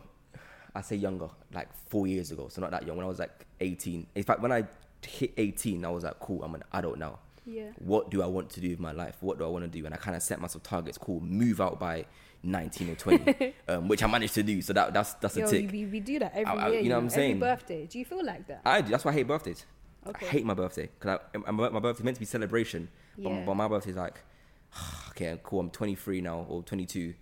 [0.74, 2.96] I say younger, like four years ago, so not that young.
[2.96, 4.08] When I was like 18.
[4.16, 4.64] In fact, when I
[5.06, 6.42] hit 18, I was like, cool.
[6.42, 7.20] I'm an adult now.
[7.48, 9.16] Yeah What do I want to do with my life?
[9.22, 9.86] What do I want to do?
[9.86, 10.98] And I kind of set myself targets.
[10.98, 12.06] Cool, move out by
[12.44, 14.62] 19 or 20, um, which I managed to do.
[14.62, 15.72] So that that's that's a Yo, tick.
[15.72, 17.32] we, we do that every I- I- year you know what I'm saying?
[17.32, 18.90] every birthday do you feel like that I do.
[18.92, 19.66] That's why I hate birthdays.
[20.06, 20.26] Okay.
[20.28, 23.44] I hate my birthday because my, my birthday's meant to be celebration, but, Yeah.
[23.46, 24.22] but my birthday's like,
[25.10, 25.62] okay, cool.
[25.62, 27.14] I'm 23 now or 22.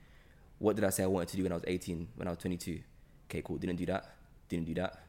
[0.59, 2.07] What did I say I wanted to do when I was 18?
[2.15, 2.79] When I was 22,
[3.29, 3.57] okay, cool.
[3.57, 4.13] Didn't do that.
[4.49, 4.99] Didn't do that.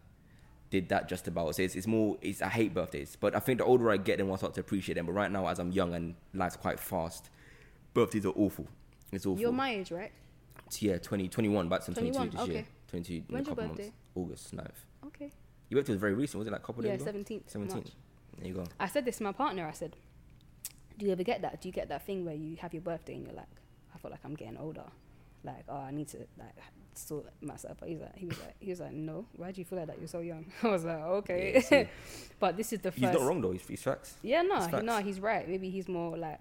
[0.71, 1.55] Did that just about.
[1.55, 2.17] So it's, it's more.
[2.21, 4.61] It's I hate birthdays, but I think the older I get, then I start to
[4.61, 5.07] appreciate them.
[5.07, 7.31] But right now, as I'm young and life's quite fast,
[7.95, 8.67] birthdays are awful.
[9.13, 9.41] It's awful.
[9.41, 10.11] you're my age right
[10.81, 12.59] yeah, 20, 21, back to 22 21, this year.
[12.59, 12.69] okay.
[12.89, 13.83] 22 in a When's your couple birthday?
[13.85, 13.97] months.
[14.17, 15.07] August 9th.
[15.07, 15.33] Okay.
[15.69, 17.07] Your birthday was very recent, was it like a couple Yeah, days ago?
[17.07, 17.53] seventeenth.
[17.53, 17.91] 17th.
[18.39, 18.65] There you go.
[18.79, 19.67] I said this to my partner.
[19.67, 19.97] I said,
[20.99, 21.61] "Do you ever get that?
[21.61, 23.47] Do you get that thing where you have your birthday and you're like,
[23.95, 24.85] I feel like I'm getting older,
[25.47, 26.57] like oh I need to like
[26.95, 29.27] sort myself." But he's like, he was like, he was like, no.
[29.37, 29.99] Why do you feel like that?
[29.99, 30.47] You're so young.
[30.63, 31.65] I was like, okay.
[31.71, 31.85] Yeah,
[32.41, 33.03] but this is the first.
[33.05, 34.15] He's not wrong though, he's, he's facts.
[34.23, 34.85] Yeah, no, It's he, facts.
[34.85, 35.49] no, he's right.
[35.49, 36.41] Maybe he's more like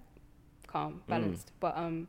[0.68, 1.08] calm, Mm.
[1.08, 1.52] balanced.
[1.60, 2.08] But um,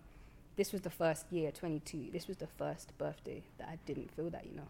[0.57, 2.09] this was the first year, 22.
[2.13, 4.69] This was the first birthday that I didn't feel that, you know.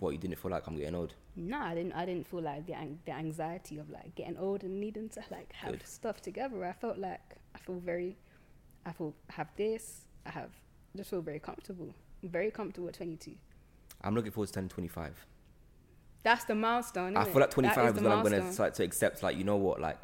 [0.00, 1.14] What, you didn't feel like I'm getting old?
[1.36, 1.92] No, I didn't.
[1.92, 5.22] I didn't feel like the ang- the anxiety of like getting old and needing to
[5.30, 5.86] like have Good.
[5.86, 6.64] stuff together.
[6.64, 7.20] I felt like
[7.54, 8.16] I feel very,
[8.84, 10.06] I feel have this.
[10.26, 10.50] I have
[10.96, 11.94] just feel very comfortable.
[12.22, 13.32] I'm very comfortable at 22.
[14.02, 15.26] I'm looking forward to turning 25.
[16.22, 17.16] That's the milestone.
[17.16, 18.52] I feel like That 25 is, the when I'm going to milestone.
[18.52, 19.98] start to accept, like, you know what, like,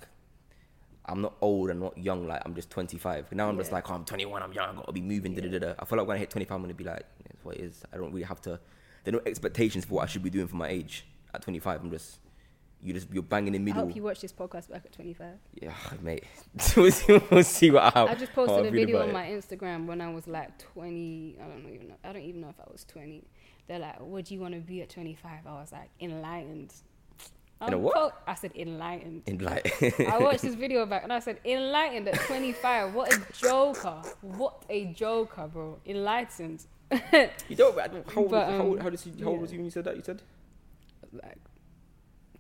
[1.05, 3.33] I'm not old and not young, like, I'm just 25.
[3.33, 5.43] Now I'm just like, oh, I'm 21, I'm young, i got to be moving, da
[5.43, 5.75] da da da.
[5.79, 7.61] I feel like when I hit 25, I'm going to be like, it's what it
[7.61, 7.83] is.
[7.93, 8.59] I don't really have to,
[9.05, 11.07] there are no expectations for what I should be doing for my age.
[11.33, 12.19] At 25, I'm just,
[12.83, 13.87] you just, you're banging in the I middle.
[13.89, 15.27] hope you watch this podcast back at 25.
[15.61, 16.25] Yeah, mate.
[16.77, 16.91] we'll,
[17.43, 19.13] see, what I I just posted a video on it.
[19.13, 21.37] my Instagram when I was like 20.
[21.41, 21.95] I don't know even know.
[22.05, 23.25] I don't even know if I was 20.
[23.67, 26.73] They're like, "What do you want to be at 25?" I was like, "Enlightened."
[27.67, 27.95] In a Um, what?
[27.95, 29.43] po- I said enlightened.
[29.43, 32.95] Like, I watched this video back and I said, enlightened at 25.
[32.95, 34.01] What a joker.
[34.21, 35.79] What a joker, bro.
[35.85, 36.65] Enlightened.
[37.49, 39.43] you don't, I how, old, But, how, old, um, how, did you, how old yeah.
[39.43, 39.97] was you when you said that?
[39.97, 40.23] You said?
[41.13, 41.39] like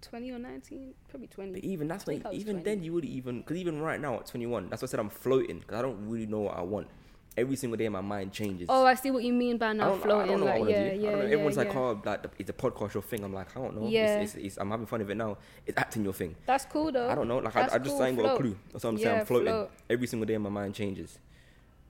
[0.03, 0.95] 20 or 19?
[1.09, 1.53] Probably 20.
[1.53, 2.65] But even that's I I was even 20.
[2.65, 5.11] then you would even because even right now at 21, that's what I said I'm
[5.11, 6.89] floating because I don't really know what I want.
[7.37, 8.67] Every single day my mind changes.
[8.69, 10.27] Oh, I see what you mean by I now I floating.
[10.29, 10.85] don't know what I like, want yeah, do.
[10.85, 11.25] I yeah, don't know.
[11.27, 11.79] yeah, Everyone's like, yeah.
[11.79, 13.23] oh, like the, it's a podcast your thing.
[13.23, 13.89] I'm like, I don't know.
[13.89, 14.19] Yeah.
[14.21, 15.39] It's, it's, it's, I'm having fun with it now.
[15.65, 16.35] It's acting your thing.
[16.47, 17.09] That's cool though.
[17.09, 17.39] I don't know.
[17.39, 18.57] Like That's I, I just cool, ain't got a clue.
[18.73, 19.21] That's what I'm saying.
[19.21, 19.49] I'm floating.
[19.49, 19.71] float.
[19.89, 21.19] Every single day my mind changes.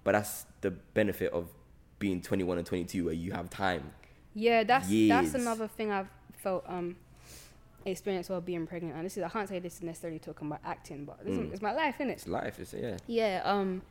[0.04, 1.48] But that's the benefit of
[1.98, 3.92] being 21 and 22 where you have time.
[4.34, 5.09] Yeah, that's Years.
[5.09, 6.96] that's another thing I've felt um
[7.85, 8.97] experience while being pregnant.
[8.97, 11.47] And this is I can't say this is necessarily talking about acting, but this Mm.
[11.47, 12.11] is, it's my life, innit?
[12.12, 12.59] It's life.
[12.59, 12.97] It's yeah.
[13.07, 13.83] Yeah, um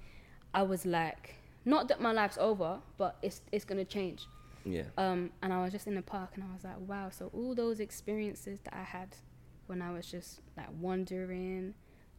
[0.53, 1.35] I was like
[1.65, 4.25] not that my life's over, but it's it's gonna change.
[4.65, 4.83] Yeah.
[4.97, 7.55] Um and I was just in the park and I was like, wow, so all
[7.55, 9.09] those experiences that I had
[9.67, 11.73] when I was just like wandering,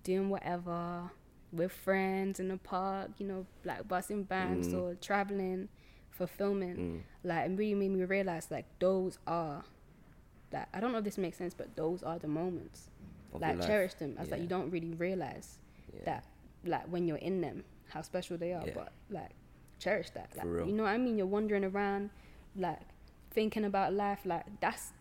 [0.05, 1.11] doing whatever
[1.53, 4.81] with friends in the park, you know, like busting bands Mm.
[4.83, 5.69] or traveling
[6.11, 7.01] for filming Mm.
[7.23, 9.65] like it really made me realize like those are
[10.51, 12.89] that I don't know if this makes sense, but those are the moments.
[13.35, 15.59] Of like cherish them as like you don't really realize
[15.95, 16.01] Yeah.
[16.05, 16.25] that
[16.65, 18.73] like when you're in them how special they are, Yeah.
[18.75, 19.31] but like
[19.79, 20.31] cherish that.
[20.35, 20.67] Like For real.
[20.67, 21.19] you know what I mean?
[21.19, 22.11] You're wandering around
[22.57, 22.81] like
[23.31, 24.93] thinking about life like that's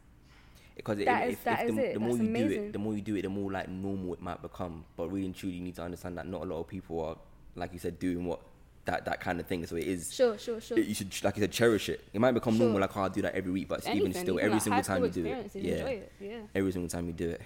[0.76, 1.94] Because That if, is- if, that if is the, it.
[1.94, 4.14] the more That's you do it, the more you do it, the more like normal
[4.14, 4.84] it might become.
[4.96, 7.18] But really and truly, you need to understand that not a lot of people are,
[7.56, 8.42] like you said, doing what
[8.88, 9.66] that that kind of thing.
[9.68, 10.14] So it is.
[10.14, 10.80] sure, sure, sure.
[10.80, 12.04] You should, like you said, cherish it.
[12.14, 12.64] It might become Sure.
[12.66, 15.10] normal, like oh, I'll do that every week, but even still, every single time you
[15.10, 16.12] do it, yeah, it.
[16.20, 16.38] Yeah.
[16.56, 17.42] every single time you do it.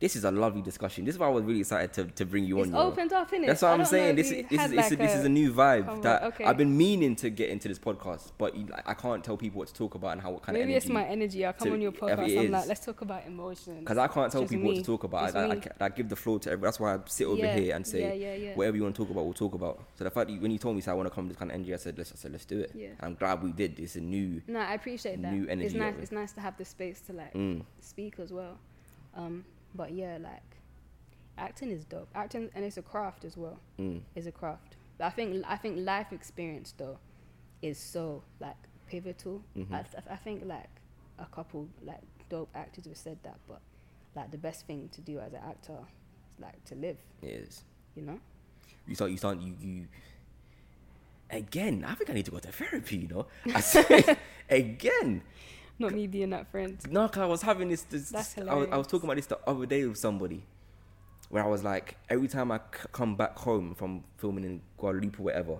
[0.00, 1.04] This is a lovely discussion.
[1.04, 2.72] This is why I was really excited to, to bring you It's on.
[2.74, 2.86] you know.
[2.88, 3.46] opened up, innit?
[3.46, 4.16] That's what I I'm saying.
[4.16, 6.44] This is this is, like, this is a a new vibe convo- that okay.
[6.44, 9.60] I've been meaning to get into this podcast, but you, like, I can't tell people
[9.60, 11.46] what to talk about and how what kind Maybe of it's my energy.
[11.46, 12.38] I come to- on your podcast.
[12.38, 13.80] I'm like, let's talk about emotions.
[13.80, 15.26] Because I can't tell Just people what to talk about.
[15.28, 15.86] It's I, I.
[15.86, 16.66] I give the floor to everyone.
[16.66, 18.54] That's why I sit over Yeah, here and say, yeah, yeah, yeah.
[18.56, 19.80] whatever you want to talk about, we'll talk about.
[19.94, 21.28] So the fact that you, when you told me, say, I want to come to
[21.28, 22.72] this kind of energy, I said, let's, I said, let's do it.
[22.74, 22.88] Yeah.
[22.88, 23.78] And I'm glad we did.
[23.78, 24.42] It's a new.
[24.48, 25.32] No, I appreciate that.
[25.32, 25.94] New energy It's nice.
[26.02, 28.58] It's nice to have the space to like Mm, speak as well.
[29.16, 29.44] Um,
[29.74, 30.42] but yeah, like
[31.38, 32.08] acting is dope.
[32.14, 33.58] Acting and it's a craft as well.
[33.78, 34.76] mm, It's a craft.
[34.98, 36.98] But I think I think life experience though
[37.62, 38.56] is so like
[38.86, 39.42] pivotal.
[39.56, 39.72] Mhm.
[39.72, 40.68] I, th- I think like
[41.18, 43.60] a couple like dope actors have said that, but
[44.14, 45.78] like the best thing to do as an actor
[46.36, 46.98] is like to live.
[47.22, 47.64] is.
[47.96, 48.20] You know.
[48.86, 49.86] You start, you start, you, you.
[51.30, 53.26] Again, I think I need to go to therapy, you know?
[53.54, 54.18] I said,
[54.50, 55.22] again.
[55.78, 56.78] Not me being that friend.
[56.90, 57.82] No, 'cause I was having this.
[57.82, 60.44] this That's I, was, I was talking about this the other day with somebody,
[61.30, 65.18] where I was like, every time I c- come back home from filming in Guadeloupe
[65.18, 65.56] or whatever,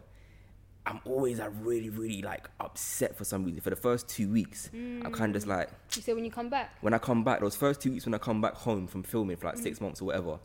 [0.86, 3.60] I'm always like really, really like upset for some reason.
[3.60, 5.56] For the first two weeks, I'm kind of just mm.
[5.56, 6.76] like, You say when you come back.
[6.82, 9.36] when I come back, those first two weeks when I come back home from filming
[9.36, 9.82] for like six mm.
[9.82, 10.38] months or whatever,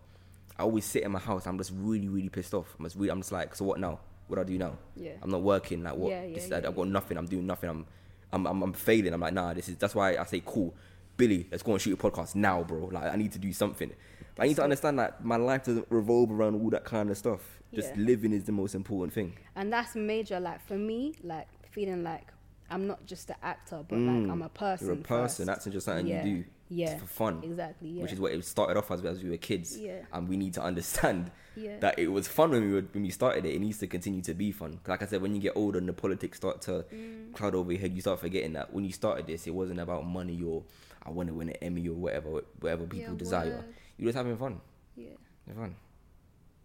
[0.57, 1.45] I always sit in my house.
[1.45, 2.73] I'm just really, really pissed off.
[2.79, 3.99] I'm just really, I'm just like, so what now?
[4.27, 4.77] What do I do now?
[4.95, 5.11] Yeah.
[5.21, 5.83] I'm not working.
[5.83, 6.09] Like what?
[6.11, 7.17] Yeah, yeah, this, yeah, I've got nothing.
[7.17, 7.69] I'm doing nothing.
[7.69, 7.85] I'm,
[8.31, 9.13] I'm, I'm, I'm failing.
[9.13, 9.53] I'm like, nah.
[9.53, 9.75] This is.
[9.77, 10.75] That's why I say, cool,
[11.17, 11.47] Billy.
[11.51, 12.85] Let's go and shoot a podcast now, bro.
[12.91, 13.91] Like I need to do something.
[14.35, 17.17] But I need to understand that my life doesn't revolve around all that kind of
[17.17, 17.41] stuff.
[17.73, 18.03] Just Yeah.
[18.03, 19.35] living is the most important thing.
[19.55, 22.27] and that's major like for me like feeling like
[22.71, 24.23] i'm not just an actor but Mm.
[24.23, 25.45] like i'm a person You're a person.
[25.45, 25.63] first.
[25.63, 26.45] That's just something yeah you do.
[26.69, 26.97] Yeah.
[26.97, 27.89] for fun, Exactly.
[27.89, 28.01] Yeah.
[28.03, 29.77] which is what it started off as as we were kids.
[29.77, 30.01] Yeah.
[30.13, 31.29] And we need to understand
[31.59, 31.77] yeah.
[31.79, 33.53] that it was fun when we were, when we started it.
[33.55, 34.79] It needs to continue to be fun.
[34.87, 37.33] Like I said, when you get older and the politics start to Mm.
[37.33, 40.05] cloud over your head, you start forgetting that when you started this, it wasn't about
[40.05, 40.63] money or
[41.03, 43.49] I want to win an Emmy or whatever, whatever people Yeah, desire.
[43.49, 43.65] word.
[43.97, 44.61] You're just having fun.
[44.95, 45.09] Yeah.
[45.47, 45.75] Having fun.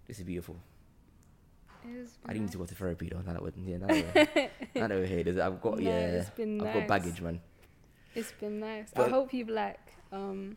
[0.06, 0.56] This is beautiful.
[2.26, 2.70] I been need to go nice.
[2.70, 3.20] to therapy though.
[3.20, 5.98] Now that we're, yeah, now that we're, now that we're here, I've got No, yeah,
[6.20, 6.74] it's been I've nice.
[6.76, 7.40] got baggage, man.
[8.14, 8.90] It's been nice.
[8.94, 9.80] But- I hope you've like
[10.12, 10.56] um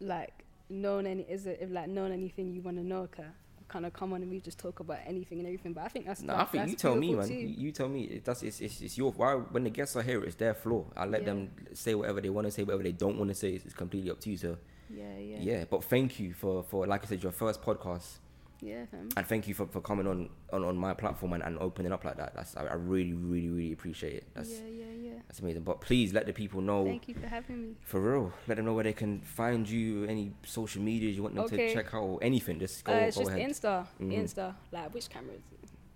[0.00, 3.24] like known any is it if like known anything you want to know okay
[3.68, 6.04] kind of come on and we just talk about anything and everything but I think
[6.06, 7.28] that's No, I think you tell me, man.
[7.28, 7.54] You, too.
[7.62, 8.02] you tell me.
[8.04, 10.86] It- That's it's, it's, it's your why when the guests are here, it's their floor.
[10.96, 11.26] I let Yeah.
[11.26, 13.50] them say whatever they want to say, whatever they don't want to say.
[13.52, 14.36] It's, it's completely up to you.
[14.36, 14.58] So
[14.92, 15.36] yeah yeah.
[15.40, 18.18] yeah but thank you for for like I said, your first podcast,
[18.60, 19.08] yeah fam.
[19.16, 22.04] and thank you for, for coming on, on on my platform and, and opening up
[22.04, 22.34] like that.
[22.34, 24.24] That's I, I really really really appreciate it.
[24.34, 25.62] That's yeah yeah yeah that's amazing.
[25.62, 26.84] But please let the people know.
[26.84, 30.04] thank you for having me For real, let them know where they can find you.
[30.04, 31.68] Any social medias you want them Okay.
[31.68, 32.58] to check out, or anything.
[32.58, 33.50] Just go, uh, it's go just ahead.
[33.50, 34.12] Insta Mhm.
[34.12, 35.40] Insta like which camera is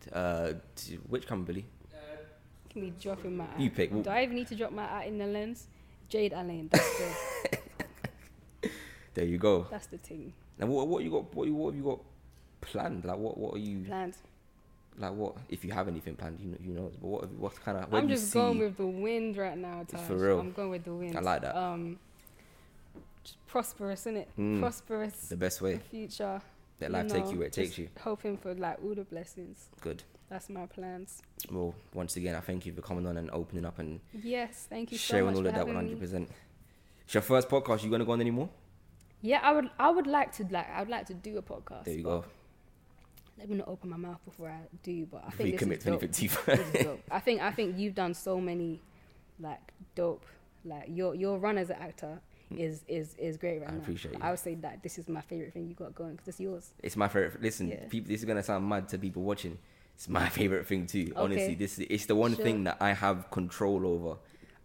[0.06, 1.64] it uh, t- which camera, Billy?
[2.70, 3.90] can we drop in my You pick.
[3.92, 5.68] do I even need to drop my eye in the lens
[6.08, 6.68] Jade Alleyne
[9.14, 9.66] There you go.
[9.70, 11.32] that's the thing And what what you got?
[11.34, 12.00] What what have you got
[12.60, 13.04] planned?
[13.04, 14.16] Like what what are you planned
[14.98, 15.12] like?
[15.12, 16.38] What if you have anything planned?
[16.40, 16.92] You know, you know.
[17.00, 17.92] But what what kind of?
[17.92, 20.00] I'm just going with the wind right now, Tahj.
[20.06, 20.40] For real.
[20.40, 21.16] I'm going with the wind.
[21.16, 21.56] I like that.
[21.56, 21.98] Um,
[23.22, 24.28] just prosperous, it?
[24.38, 24.60] Mm.
[24.60, 25.80] Prosperous the best way.
[25.90, 26.40] future.
[26.80, 27.88] Let you life take know, you where it takes you.
[28.00, 29.68] Hoping for like all the blessings.
[29.80, 30.02] Good.
[30.28, 31.22] That's my plans.
[31.50, 34.90] Well, once again, I thank you for coming on and opening up and Yes, thank
[34.90, 35.90] you so sharing much all of that having one me.
[35.92, 36.30] hundred percent.
[37.04, 37.84] It's your first podcast.
[37.84, 38.48] You gonna go on anymore?
[39.22, 39.70] Yeah, I would.
[39.78, 40.68] I would like to like.
[40.68, 41.84] I would like to do a podcast.
[41.84, 42.24] There you go.
[43.38, 45.06] Let me not open my mouth before I do.
[45.06, 46.00] But I Before you think commit this is dope.
[46.00, 46.72] 2055.
[46.72, 47.02] This is dope.
[47.10, 47.42] I think.
[47.42, 48.80] I think you've done so many,
[49.40, 49.60] like
[49.94, 50.24] dope.
[50.64, 52.58] Like your your run as an actor hmm.
[52.58, 53.78] is is is great right I now.
[53.80, 54.20] appreciate you.
[54.22, 56.72] I would say that this is my favorite thing you got going because it's yours.
[56.82, 57.42] It's my favorite.
[57.42, 57.84] Listen, Yeah.
[57.88, 58.08] people.
[58.08, 59.58] This is gonna sound mad to people watching.
[59.94, 61.08] It's my favorite thing too.
[61.10, 61.20] Okay.
[61.20, 62.44] Honestly, this is, it's the one Sure.
[62.44, 64.16] thing that I have control over,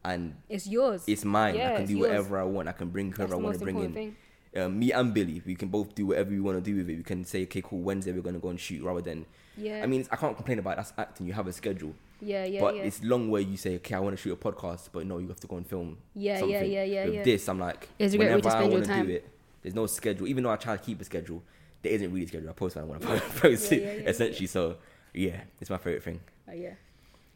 [0.06, 1.04] and It's yours.
[1.08, 1.56] it's mine.
[1.56, 2.08] Yeah, I can do yours.
[2.10, 2.70] whatever I want.
[2.70, 3.94] I can bring That's whoever I want to bring in.
[3.94, 4.16] thing.
[4.56, 6.98] Um, me and Billy, we can both do whatever we want to do with it.
[6.98, 9.26] We can say, okay, cool, Wednesday we're gonna go and shoot, rather than.
[9.58, 9.82] Yeah.
[9.84, 10.78] I mean, I can't complain about it.
[10.78, 11.28] that's acting.
[11.28, 12.84] You have a schedule, yeah, yeah, but yeah.
[12.84, 15.28] it's long where you say, okay, I want to shoot a podcast, but no, you
[15.28, 15.98] have to go and film.
[16.16, 16.52] yeah, something.
[16.54, 17.24] yeah, yeah, yeah, With yeah.
[17.24, 19.12] this, I'm like, It's a great way whenever to I spend your want to do
[19.12, 19.30] it,
[19.62, 20.28] there's no schedule.
[20.28, 21.44] Even though I try to keep a schedule,
[21.82, 22.50] there isn't really a schedule.
[22.50, 23.08] I post when I want to
[23.42, 24.48] post Yeah, it, yeah, yeah, essentially.
[24.48, 24.78] So
[25.14, 26.20] yeah, it's my favorite thing.
[26.48, 26.74] Oh, yeah.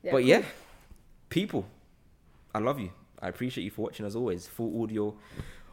[0.03, 0.19] but cool.
[0.21, 0.43] yeah,
[1.29, 1.65] people,
[2.53, 2.91] I love you.
[3.21, 4.47] I appreciate you for watching as always.
[4.47, 5.13] Full audio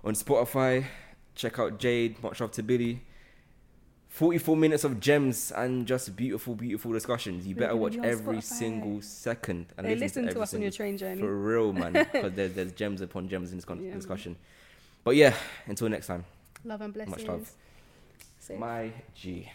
[0.04, 0.84] on Spotify.
[1.40, 2.22] Check out Jade.
[2.22, 3.00] Much love to Billy.
[4.08, 7.46] 44 minutes of gems and just beautiful, beautiful discussions.
[7.46, 8.42] You better watch every Spotify.
[8.42, 9.66] single second.
[9.78, 11.22] And Hey, listen to every us on your train journey.
[11.22, 11.92] For real, man.
[12.12, 13.98] Because there's, there's gems upon gems in this con- Yeah, man.
[13.98, 14.36] discussion.
[15.02, 15.34] But yeah,
[15.66, 16.24] until next time.
[16.64, 17.16] Love and blessings.
[17.18, 17.50] Much love.
[18.38, 18.58] Safe.
[18.58, 19.48] My G.